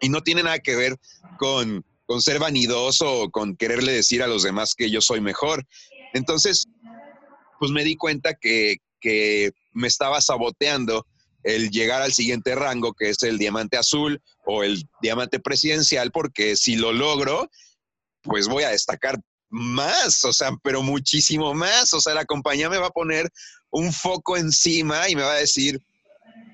y 0.00 0.08
no 0.08 0.22
tiene 0.22 0.42
nada 0.42 0.58
que 0.58 0.76
ver 0.76 0.96
con, 1.38 1.84
con 2.06 2.22
ser 2.22 2.38
vanidoso 2.38 3.22
o 3.22 3.30
con 3.30 3.56
quererle 3.56 3.92
decir 3.92 4.22
a 4.22 4.26
los 4.26 4.42
demás 4.42 4.74
que 4.74 4.90
yo 4.90 5.00
soy 5.00 5.20
mejor. 5.20 5.66
Entonces, 6.18 6.66
pues 7.58 7.70
me 7.70 7.84
di 7.84 7.96
cuenta 7.96 8.34
que, 8.34 8.76
que 9.00 9.52
me 9.72 9.88
estaba 9.88 10.20
saboteando 10.20 11.06
el 11.44 11.70
llegar 11.70 12.02
al 12.02 12.12
siguiente 12.12 12.54
rango, 12.54 12.92
que 12.92 13.08
es 13.10 13.22
el 13.22 13.38
diamante 13.38 13.78
azul 13.78 14.20
o 14.44 14.64
el 14.64 14.86
diamante 15.00 15.40
presidencial, 15.40 16.10
porque 16.10 16.56
si 16.56 16.76
lo 16.76 16.92
logro, 16.92 17.50
pues 18.22 18.48
voy 18.48 18.64
a 18.64 18.70
destacar 18.70 19.18
más, 19.50 20.24
o 20.24 20.32
sea, 20.32 20.50
pero 20.62 20.82
muchísimo 20.82 21.54
más. 21.54 21.94
O 21.94 22.00
sea, 22.00 22.14
la 22.14 22.24
compañía 22.24 22.68
me 22.68 22.78
va 22.78 22.88
a 22.88 22.90
poner 22.90 23.30
un 23.70 23.92
foco 23.92 24.36
encima 24.36 25.08
y 25.08 25.16
me 25.16 25.22
va 25.22 25.32
a 25.32 25.38
decir, 25.38 25.80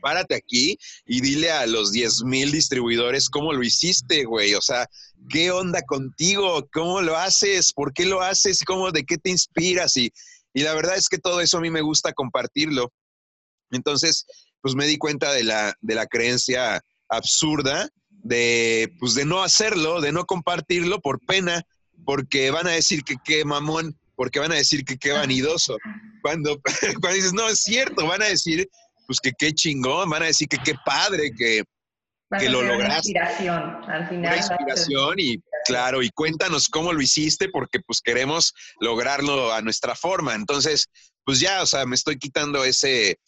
párate 0.04 0.34
aquí 0.34 0.78
y 1.06 1.22
dile 1.22 1.50
a 1.50 1.66
los 1.66 1.90
10 1.92 2.24
mil 2.24 2.52
distribuidores 2.52 3.30
cómo 3.30 3.54
lo 3.54 3.62
hiciste, 3.62 4.24
güey. 4.24 4.52
O 4.54 4.60
sea, 4.60 4.86
¿qué 5.30 5.50
onda 5.50 5.80
contigo? 5.80 6.68
¿Cómo 6.70 7.00
lo 7.00 7.16
haces? 7.16 7.72
¿Por 7.72 7.94
qué 7.94 8.04
lo 8.04 8.20
haces? 8.20 8.62
¿Cómo, 8.66 8.92
¿De 8.92 9.04
qué 9.04 9.16
te 9.16 9.30
inspiras? 9.30 9.96
Y, 9.96 10.12
y 10.52 10.60
la 10.60 10.74
verdad 10.74 10.96
es 10.98 11.08
que 11.08 11.16
todo 11.16 11.40
eso 11.40 11.56
a 11.56 11.62
mí 11.62 11.70
me 11.70 11.80
gusta 11.80 12.12
compartirlo. 12.12 12.92
Entonces, 13.70 14.26
pues 14.60 14.74
me 14.74 14.86
di 14.86 14.98
cuenta 14.98 15.32
de 15.32 15.44
la, 15.44 15.74
de 15.80 15.94
la 15.94 16.06
creencia 16.06 16.82
absurda 17.08 17.88
de, 18.10 18.92
pues 19.00 19.14
de 19.14 19.24
no 19.24 19.42
hacerlo, 19.42 20.00
de 20.00 20.12
no 20.12 20.24
compartirlo 20.24 21.00
por 21.00 21.20
pena, 21.20 21.62
porque 22.04 22.50
van 22.50 22.66
a 22.66 22.72
decir 22.72 23.04
que 23.04 23.16
qué 23.24 23.44
mamón, 23.44 23.96
porque 24.16 24.40
van 24.40 24.52
a 24.52 24.56
decir 24.56 24.84
que 24.84 24.96
qué 24.96 25.12
vanidoso. 25.12 25.76
Cuando, 26.22 26.60
cuando 27.00 27.16
dices, 27.16 27.32
no, 27.32 27.48
es 27.48 27.60
cierto, 27.60 28.06
van 28.06 28.22
a 28.22 28.26
decir, 28.26 28.68
pues 29.06 29.20
que 29.20 29.32
qué 29.36 29.52
chingón, 29.52 30.10
van 30.10 30.22
a 30.22 30.26
decir 30.26 30.48
que 30.48 30.58
qué 30.58 30.74
padre, 30.84 31.30
que, 31.36 31.62
que 32.38 32.48
lo 32.48 32.62
lograste. 32.62 33.10
inspiración, 33.10 33.62
al 33.88 34.08
final. 34.08 34.32
Una 34.32 34.36
inspiración 34.36 35.14
y 35.18 35.42
claro, 35.66 36.02
y 36.02 36.10
cuéntanos 36.10 36.68
cómo 36.68 36.92
lo 36.92 37.00
hiciste 37.00 37.48
porque 37.48 37.80
pues 37.80 38.00
queremos 38.00 38.52
lograrlo 38.80 39.52
a 39.52 39.62
nuestra 39.62 39.94
forma. 39.94 40.34
Entonces, 40.34 40.88
pues 41.24 41.40
ya, 41.40 41.62
o 41.62 41.66
sea, 41.66 41.86
me 41.86 41.94
estoy 41.94 42.18
quitando 42.18 42.64
ese, 42.64 43.18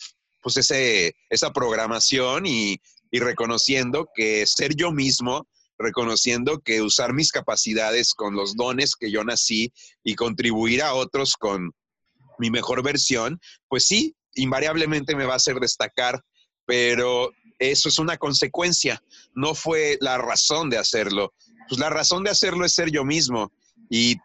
pues 0.42 0.56
ese, 0.56 1.14
esa 1.30 1.52
programación 1.52 2.46
y, 2.46 2.78
y 3.10 3.20
reconociendo 3.20 4.08
que 4.14 4.46
ser 4.46 4.74
yo 4.74 4.92
mismo 4.92 5.46
reconociendo 5.78 6.60
que 6.60 6.82
usar 6.82 7.12
mis 7.12 7.32
capacidades 7.32 8.14
con 8.14 8.34
los 8.34 8.56
dones 8.56 8.96
que 8.96 9.10
yo 9.10 9.24
nací 9.24 9.72
y 10.02 10.14
contribuir 10.14 10.82
a 10.82 10.94
otros 10.94 11.34
con 11.34 11.72
mi 12.38 12.50
mejor 12.50 12.82
versión, 12.82 13.40
pues 13.68 13.86
sí, 13.86 14.14
invariablemente 14.36 15.16
me 15.16 15.26
va 15.26 15.34
a 15.34 15.36
hacer 15.36 15.56
destacar, 15.56 16.22
pero 16.64 17.32
eso 17.58 17.88
es 17.88 17.98
una 17.98 18.16
consecuencia, 18.16 19.02
no 19.34 19.54
fue 19.54 19.98
la 20.00 20.18
razón 20.18 20.70
de 20.70 20.78
hacerlo. 20.78 21.34
Pues 21.68 21.80
la 21.80 21.90
razón 21.90 22.22
de 22.24 22.30
hacerlo 22.30 22.64
es 22.64 22.74
ser 22.74 22.90
yo 22.90 23.04
mismo 23.04 23.52
y, 23.90 24.16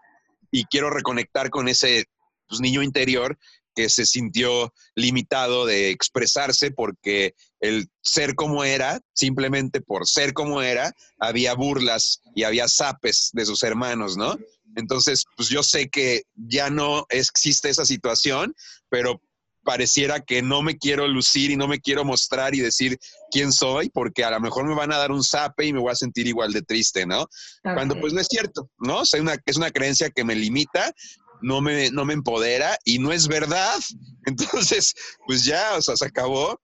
y 0.51 0.65
quiero 0.65 0.89
reconectar 0.89 1.49
con 1.49 1.67
ese 1.67 2.05
pues, 2.47 2.61
niño 2.61 2.83
interior 2.83 3.37
que 3.73 3.89
se 3.89 4.05
sintió 4.05 4.73
limitado 4.95 5.65
de 5.65 5.91
expresarse 5.91 6.71
porque 6.71 7.35
el 7.61 7.87
ser 8.01 8.35
como 8.35 8.63
era, 8.63 8.99
simplemente 9.13 9.81
por 9.81 10.07
ser 10.07 10.33
como 10.33 10.61
era, 10.61 10.93
había 11.19 11.53
burlas 11.53 12.21
y 12.35 12.43
había 12.43 12.67
zapes 12.67 13.29
de 13.33 13.45
sus 13.45 13.63
hermanos, 13.63 14.17
¿no? 14.17 14.35
Entonces, 14.75 15.25
pues 15.35 15.49
yo 15.49 15.63
sé 15.63 15.89
que 15.89 16.23
ya 16.35 16.69
no 16.69 17.05
existe 17.09 17.69
esa 17.69 17.85
situación, 17.85 18.55
pero 18.89 19.21
pareciera 19.63 20.19
que 20.19 20.41
no 20.41 20.61
me 20.61 20.77
quiero 20.77 21.07
lucir 21.07 21.51
y 21.51 21.55
no 21.55 21.67
me 21.67 21.79
quiero 21.79 22.03
mostrar 22.03 22.55
y 22.55 22.59
decir 22.59 22.97
quién 23.31 23.51
soy, 23.51 23.89
porque 23.89 24.23
a 24.23 24.31
lo 24.31 24.39
mejor 24.39 24.65
me 24.65 24.75
van 24.75 24.91
a 24.91 24.97
dar 24.97 25.11
un 25.11 25.23
zape 25.23 25.65
y 25.65 25.73
me 25.73 25.79
voy 25.79 25.91
a 25.91 25.95
sentir 25.95 26.27
igual 26.27 26.51
de 26.53 26.61
triste, 26.61 27.05
¿no? 27.05 27.27
Cuando 27.61 27.99
pues 27.99 28.13
no 28.13 28.21
es 28.21 28.27
cierto, 28.27 28.69
¿no? 28.79 28.99
O 28.99 29.05
sea, 29.05 29.21
una, 29.21 29.37
es 29.45 29.57
una 29.57 29.71
creencia 29.71 30.09
que 30.09 30.23
me 30.23 30.35
limita 30.35 30.93
no 31.41 31.61
me, 31.61 31.89
no 31.91 32.05
me 32.05 32.13
empodera 32.13 32.77
y 32.85 32.99
no 32.99 33.11
es 33.11 33.27
verdad. 33.27 33.79
Entonces, 34.25 34.93
pues 35.25 35.43
ya, 35.43 35.75
o 35.75 35.81
sea, 35.81 35.95
se 35.95 36.05
acabó 36.05 36.59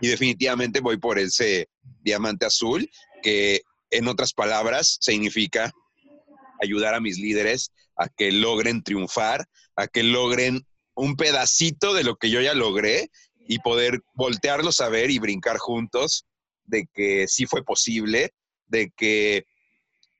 y 0.00 0.08
definitivamente 0.08 0.80
voy 0.80 0.98
por 0.98 1.18
ese 1.18 1.68
diamante 2.02 2.46
azul 2.46 2.88
que 3.22 3.62
en 3.90 4.08
otras 4.08 4.32
palabras 4.32 4.98
significa 5.00 5.72
ayudar 6.62 6.94
a 6.94 7.00
mis 7.00 7.18
líderes 7.18 7.72
a 7.96 8.08
que 8.08 8.30
logren 8.32 8.82
triunfar, 8.82 9.46
a 9.76 9.86
que 9.86 10.02
logren 10.02 10.66
un 10.98 11.16
pedacito 11.16 11.94
de 11.94 12.04
lo 12.04 12.16
que 12.16 12.28
yo 12.28 12.40
ya 12.40 12.54
logré 12.54 13.10
y 13.46 13.60
poder 13.60 14.00
voltearlos 14.14 14.80
a 14.80 14.88
ver 14.88 15.10
y 15.10 15.18
brincar 15.18 15.58
juntos 15.58 16.26
de 16.64 16.86
que 16.92 17.26
sí 17.28 17.46
fue 17.46 17.64
posible, 17.64 18.34
de 18.66 18.92
que 18.96 19.46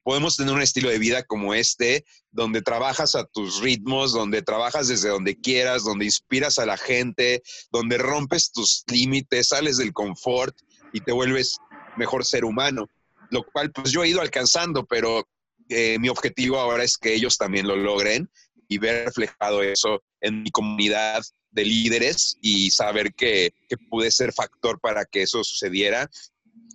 podemos 0.05 0.37
tener 0.37 0.55
un 0.55 0.63
estilo 0.63 0.89
de 0.89 0.99
vida 0.99 1.25
como 1.25 1.53
este, 1.53 2.05
donde 2.31 2.63
trabajas 2.63 3.17
a 3.17 3.25
tus 3.27 3.61
ritmos, 3.61 4.13
donde 4.13 4.41
trabajas 4.41 4.89
desde 4.89 5.09
donde 5.11 5.37
quieras, 5.37 5.85
donde 5.85 6.07
inspiras 6.07 6.59
a 6.59 6.65
la 6.65 6.79
gente, 6.79 7.43
donde 7.71 7.99
rompes 7.99 8.51
tus 8.53 8.85
límites, 8.87 9.49
sales 9.49 9.77
del 9.77 9.93
confort 9.93 10.57
y 10.93 11.01
te 11.01 11.13
vuelves 11.13 11.59
mejor 11.97 12.25
ser 12.25 12.45
humano. 12.45 12.89
Lo 13.31 13.43
cual 13.43 13.73
pues 13.73 13.91
yo 13.91 14.05
he 14.05 14.09
ido 14.09 14.23
alcanzando, 14.23 14.87
pero 14.87 15.29
eh, 15.69 15.99
mi 15.99 16.09
objetivo 16.09 16.59
ahora 16.59 16.85
es 16.85 16.97
que 16.97 17.13
ellos 17.13 17.37
también 17.37 17.67
lo 17.67 17.77
logren 17.77 18.31
y 18.69 18.79
ver 18.79 19.07
reflejado 19.07 19.63
eso 19.63 20.03
en 20.21 20.43
mi 20.43 20.51
comunidad 20.51 21.23
de 21.51 21.65
líderes 21.65 22.37
y 22.41 22.71
saber 22.71 23.15
que, 23.15 23.53
que 23.69 23.77
pude 23.77 24.11
ser 24.11 24.33
factor 24.33 24.79
para 24.81 25.05
que 25.05 25.23
eso 25.23 25.43
sucediera 25.43 26.09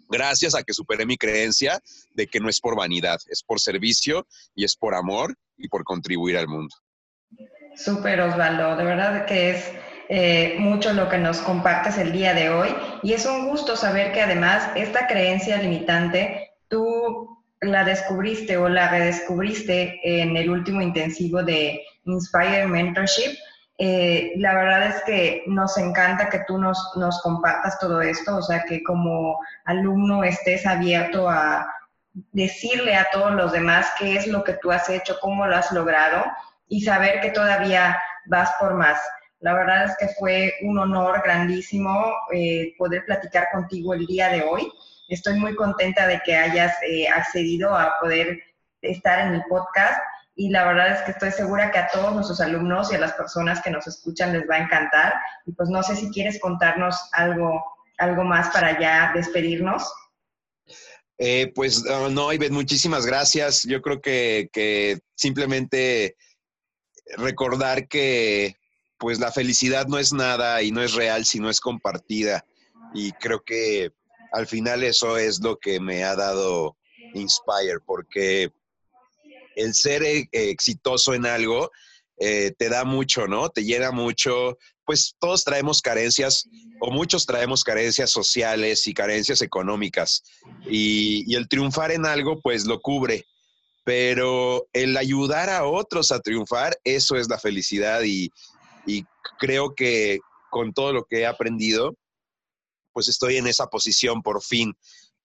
gracias 0.10 0.56
a 0.56 0.64
que 0.64 0.74
superé 0.74 1.06
mi 1.06 1.18
creencia 1.18 1.80
de 2.14 2.28
que 2.28 2.40
no 2.40 2.50
es 2.50 2.60
por 2.60 2.76
vanidad, 2.76 3.20
es 3.30 3.44
por 3.44 3.60
servicio 3.60 4.28
y 4.56 4.64
es 4.64 4.76
por 4.76 4.96
amor 4.96 5.36
y 5.58 5.68
por 5.68 5.84
contribuir 5.84 6.38
al 6.38 6.48
mundo. 6.48 6.76
Súper, 7.76 8.22
Osvaldo, 8.22 8.76
de 8.78 8.84
verdad 8.84 9.26
que 9.26 9.52
es 9.52 9.72
eh, 10.10 10.56
mucho 10.60 10.94
lo 10.94 11.10
que 11.10 11.18
nos 11.18 11.40
compartes 11.40 11.98
el 11.98 12.12
día 12.12 12.34
de 12.34 12.50
hoy 12.50 12.70
y 13.02 13.14
es 13.14 13.26
un 13.26 13.50
gusto 13.50 13.76
saber 13.76 14.12
que 14.12 14.22
además 14.22 14.70
esta 14.76 15.08
creencia 15.08 15.58
limitante 15.62 16.52
tú 16.68 17.43
la 17.64 17.84
descubriste 17.84 18.58
o 18.58 18.70
la 18.70 18.90
redescubriste 18.90 20.00
en 20.04 20.36
el 20.38 20.50
último 20.50 20.82
intensivo 20.82 21.44
de 21.44 21.82
Inspire 22.06 22.68
Mentorship 22.68 23.38
eh, 23.78 24.34
la 24.38 24.54
verdad 24.54 24.88
es 24.88 25.04
que 25.04 25.44
nos 25.48 25.78
encanta 25.78 26.30
que 26.30 26.44
tú 26.48 26.58
nos, 26.58 26.78
nos 26.96 27.22
compartas 27.22 27.80
todo 27.80 28.02
esto, 28.02 28.38
o 28.38 28.42
sea, 28.42 28.64
que 28.64 28.84
como 28.84 29.40
alumno 29.66 30.24
estés 30.24 30.66
abierto 30.66 31.28
a 31.30 31.68
decirle 32.32 32.96
a 32.96 33.08
todos 33.12 33.34
los 33.34 33.52
demás 33.52 33.88
qué 33.98 34.16
es 34.16 34.28
lo 34.28 34.44
que 34.44 34.54
tú 34.54 34.72
has 34.72 34.88
hecho, 34.90 35.18
cómo 35.22 35.48
lo 35.48 35.56
has 35.56 35.72
logrado 35.72 36.24
y 36.68 36.82
saber 36.82 37.20
que 37.22 37.32
todavía 37.32 37.98
vas 38.28 38.52
por 38.60 38.76
más. 38.76 39.00
La 39.40 39.54
verdad 39.54 39.86
es 39.86 39.98
que 39.98 40.08
fue 40.20 40.54
un 40.62 40.78
honor 40.78 41.22
grandísimo 41.24 42.14
eh, 42.32 42.76
poder 42.78 43.04
platicar 43.06 43.48
contigo 43.52 43.94
el 43.96 44.06
día 44.06 44.30
de 44.30 44.44
hoy. 44.44 44.72
Estoy 45.08 45.40
muy 45.40 45.56
contenta 45.56 46.08
de 46.08 46.22
que 46.26 46.36
hayas 46.36 46.76
eh, 46.88 47.08
accedido 47.08 47.76
a 47.76 47.94
poder 48.00 48.42
estar 48.82 49.28
en 49.28 49.36
el 49.36 49.44
podcast 49.50 50.00
y 50.36 50.50
la 50.50 50.66
verdad 50.66 50.94
es 50.94 51.02
que 51.04 51.12
estoy 51.12 51.32
segura 51.32 51.72
que 51.72 51.78
a 51.78 51.90
todos 51.90 52.14
nuestros 52.14 52.42
alumnos 52.42 52.92
y 52.92 52.96
a 52.96 53.00
las 53.00 53.14
personas 53.14 53.62
que 53.62 53.70
nos 53.70 53.86
escuchan 53.86 54.34
les 54.34 54.50
va 54.50 54.56
a 54.56 54.64
encantar. 54.64 55.14
Y 55.46 55.52
pues 55.52 55.70
no 55.70 55.84
sé 55.84 55.96
si 55.96 56.10
quieres 56.10 56.40
contarnos 56.40 56.96
algo, 57.12 57.64
algo 58.00 58.24
más 58.24 58.50
para 58.50 58.80
ya 58.80 59.12
despedirnos. 59.14 59.92
Eh, 61.20 61.52
pues 61.54 61.84
no, 61.84 62.34
Ivette, 62.34 62.52
muchísimas 62.52 63.06
gracias. 63.06 63.64
Yo 63.64 63.82
creo 63.82 64.02
que, 64.02 64.50
que 64.52 65.00
simplemente 65.16 66.16
recordar 67.18 67.88
que 67.88 68.58
pues 68.98 69.20
la 69.20 69.32
felicidad 69.32 69.86
no 69.86 70.00
es 70.00 70.14
nada 70.14 70.64
y 70.64 70.72
no 70.72 70.82
es 70.82 70.94
real 70.94 71.26
si 71.26 71.40
no 71.40 71.50
es 71.52 71.60
compartida. 71.60 72.44
Y 72.96 73.12
creo 73.14 73.44
que 73.44 73.92
al 74.34 74.48
final 74.48 74.84
eso 74.84 75.18
es 75.18 75.40
lo 75.42 75.58
que 75.58 75.80
me 75.80 76.04
ha 76.04 76.16
dado 76.16 76.76
Inspire, 77.14 77.80
porque 77.86 78.52
el 79.56 79.76
ser 79.76 80.04
eh, 80.04 80.28
exitoso 80.32 81.14
en 81.14 81.28
algo 81.28 81.70
eh, 82.18 82.52
te 82.58 82.70
da 82.70 82.84
mucho, 82.84 83.28
¿no? 83.28 83.50
Te 83.50 83.64
llena 83.64 83.92
mucho. 83.92 84.58
Pues 84.86 85.16
todos 85.20 85.44
traemos 85.44 85.82
carencias 85.82 86.50
o 86.82 86.90
muchos 86.90 87.28
traemos 87.28 87.64
carencias 87.64 88.10
sociales 88.10 88.88
y 88.88 88.96
carencias 88.96 89.44
económicas. 89.44 90.24
Y, 90.66 91.36
el 91.36 91.48
triunfar 91.48 91.92
en 91.92 92.08
algo, 92.08 92.42
pues 92.42 92.66
lo 92.66 92.80
cubre. 92.82 93.26
Pero 93.86 94.68
el 94.74 94.98
ayudar 94.98 95.52
a 95.52 95.66
otros 95.66 96.12
a 96.12 96.20
triunfar, 96.20 96.76
eso 96.84 97.18
es 97.18 97.30
la 97.30 97.38
felicidad 97.38 98.02
y 98.04 98.32
creo 99.38 99.76
que 99.76 100.20
con 100.50 100.74
todo 100.74 100.92
lo 100.92 101.06
que 101.06 101.20
he 101.20 101.26
aprendido, 101.26 101.96
pues 102.94 103.08
estoy 103.08 103.38
en 103.38 103.48
esa 103.48 103.68
posición 103.68 104.22
por 104.22 104.42
fin, 104.42 104.76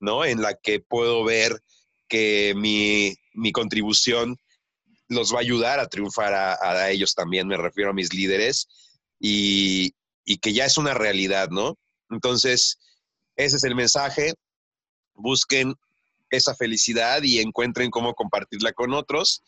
¿no? 0.01 0.25
En 0.25 0.43
la 0.43 0.55
que 0.55 0.81
puedo 0.81 1.25
ver 1.25 1.63
que 2.09 2.55
mi, 2.57 3.15
mi 3.35 3.53
contribución 3.53 4.39
los 5.09 5.33
va 5.33 5.39
a 5.39 5.43
ayudar 5.43 5.81
a 5.81 5.89
triunfar 5.89 6.35
a, 6.35 6.91
ellos 6.91 7.15
también, 7.15 7.47
me 7.47 7.57
refiero 7.57 7.91
a 7.91 7.95
mis 7.95 8.13
líderes, 8.13 8.69
y, 9.21 9.95
y, 10.25 10.39
que 10.39 10.53
ya 10.53 10.65
es 10.65 10.77
una 10.77 10.95
realidad, 10.95 11.49
¿no? 11.51 11.77
Entonces, 12.11 12.79
ese 13.37 13.57
es 13.57 13.65
el 13.65 13.75
mensaje, 13.75 14.35
busquen 15.15 15.75
esa 16.31 16.55
felicidad 16.55 17.23
y 17.23 17.41
encuentren 17.41 17.91
cómo 17.91 18.15
compartirla 18.15 18.73
con 18.73 18.93
otros, 18.93 19.43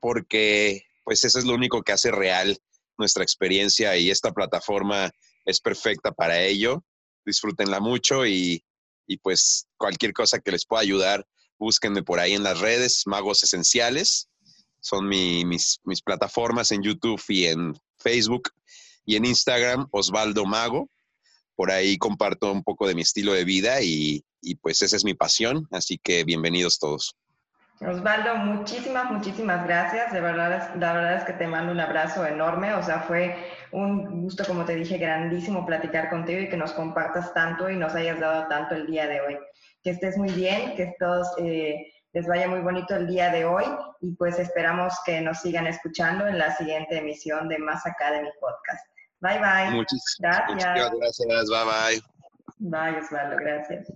porque 0.00 0.84
pues 1.04 1.24
eso 1.24 1.38
es 1.38 1.44
lo 1.44 1.54
único 1.54 1.82
que 1.82 1.92
hace 1.92 2.10
real 2.10 2.58
nuestra 2.98 3.22
experiencia 3.22 3.96
y 3.96 4.10
esta 4.10 4.32
plataforma 4.32 5.10
es 5.44 5.60
perfecta 5.60 6.12
para 6.12 6.40
ello. 6.42 6.84
Disfrútenla 7.24 7.80
mucho 7.80 8.26
y, 8.26 8.64
y 9.06 9.16
pues 9.18 9.66
cualquier 9.76 10.12
cosa 10.12 10.38
que 10.38 10.52
les 10.52 10.66
pueda 10.66 10.82
ayudar 10.82 11.26
búsquenme 11.60 12.02
por 12.02 12.18
ahí 12.18 12.32
en 12.32 12.42
las 12.42 12.58
redes, 12.58 13.02
Magos 13.06 13.44
Esenciales, 13.44 14.28
son 14.80 15.06
mis, 15.06 15.78
mis 15.84 16.00
plataformas 16.00 16.72
en 16.72 16.82
YouTube 16.82 17.22
y 17.28 17.44
en 17.44 17.78
Facebook 17.98 18.50
y 19.04 19.16
en 19.16 19.26
Instagram, 19.26 19.86
Osvaldo 19.92 20.46
Mago. 20.46 20.88
Por 21.54 21.70
ahí 21.70 21.98
comparto 21.98 22.50
un 22.50 22.64
poco 22.64 22.88
de 22.88 22.94
mi 22.94 23.02
estilo 23.02 23.34
de 23.34 23.44
vida 23.44 23.82
y, 23.82 24.24
y 24.40 24.54
pues 24.54 24.80
esa 24.80 24.96
es 24.96 25.04
mi 25.04 25.12
pasión, 25.12 25.68
así 25.70 26.00
que 26.02 26.24
bienvenidos 26.24 26.78
todos. 26.78 27.14
Osvaldo, 27.80 28.36
muchísimas, 28.36 29.10
muchísimas 29.10 29.64
gracias. 29.64 30.12
De 30.12 30.20
verdad, 30.20 30.74
la 30.76 30.92
verdad 30.92 31.16
es 31.16 31.24
que 31.24 31.32
te 31.32 31.46
mando 31.46 31.72
un 31.72 31.80
abrazo 31.80 32.26
enorme. 32.26 32.74
O 32.74 32.82
sea, 32.82 33.00
fue 33.00 33.34
un 33.72 34.22
gusto, 34.22 34.44
como 34.44 34.66
te 34.66 34.74
dije, 34.74 34.98
grandísimo 34.98 35.64
platicar 35.64 36.10
contigo 36.10 36.40
y 36.40 36.48
que 36.50 36.58
nos 36.58 36.72
compartas 36.72 37.32
tanto 37.32 37.70
y 37.70 37.76
nos 37.76 37.94
hayas 37.94 38.20
dado 38.20 38.48
tanto 38.48 38.74
el 38.74 38.86
día 38.86 39.06
de 39.06 39.22
hoy. 39.22 39.38
Que 39.82 39.90
estés 39.90 40.18
muy 40.18 40.30
bien, 40.30 40.76
que 40.76 40.94
todos 40.98 41.26
eh, 41.38 41.90
les 42.12 42.26
vaya 42.26 42.48
muy 42.48 42.60
bonito 42.60 42.96
el 42.96 43.06
día 43.06 43.30
de 43.30 43.46
hoy 43.46 43.64
y 44.02 44.14
pues 44.14 44.38
esperamos 44.38 44.92
que 45.06 45.22
nos 45.22 45.40
sigan 45.40 45.66
escuchando 45.66 46.26
en 46.26 46.38
la 46.38 46.54
siguiente 46.56 46.98
emisión 46.98 47.48
de 47.48 47.58
Más 47.58 47.86
Academy 47.86 48.28
Podcast. 48.40 48.86
Bye 49.20 49.38
bye. 49.38 49.70
Muchas 49.70 50.16
gracias. 50.18 50.50
Muchas 50.50 50.90
gracias. 50.98 51.48
Bye 51.48 51.64
bye. 51.64 52.02
Bye, 52.58 52.98
Osvaldo. 53.00 53.36
Gracias. 53.36 53.90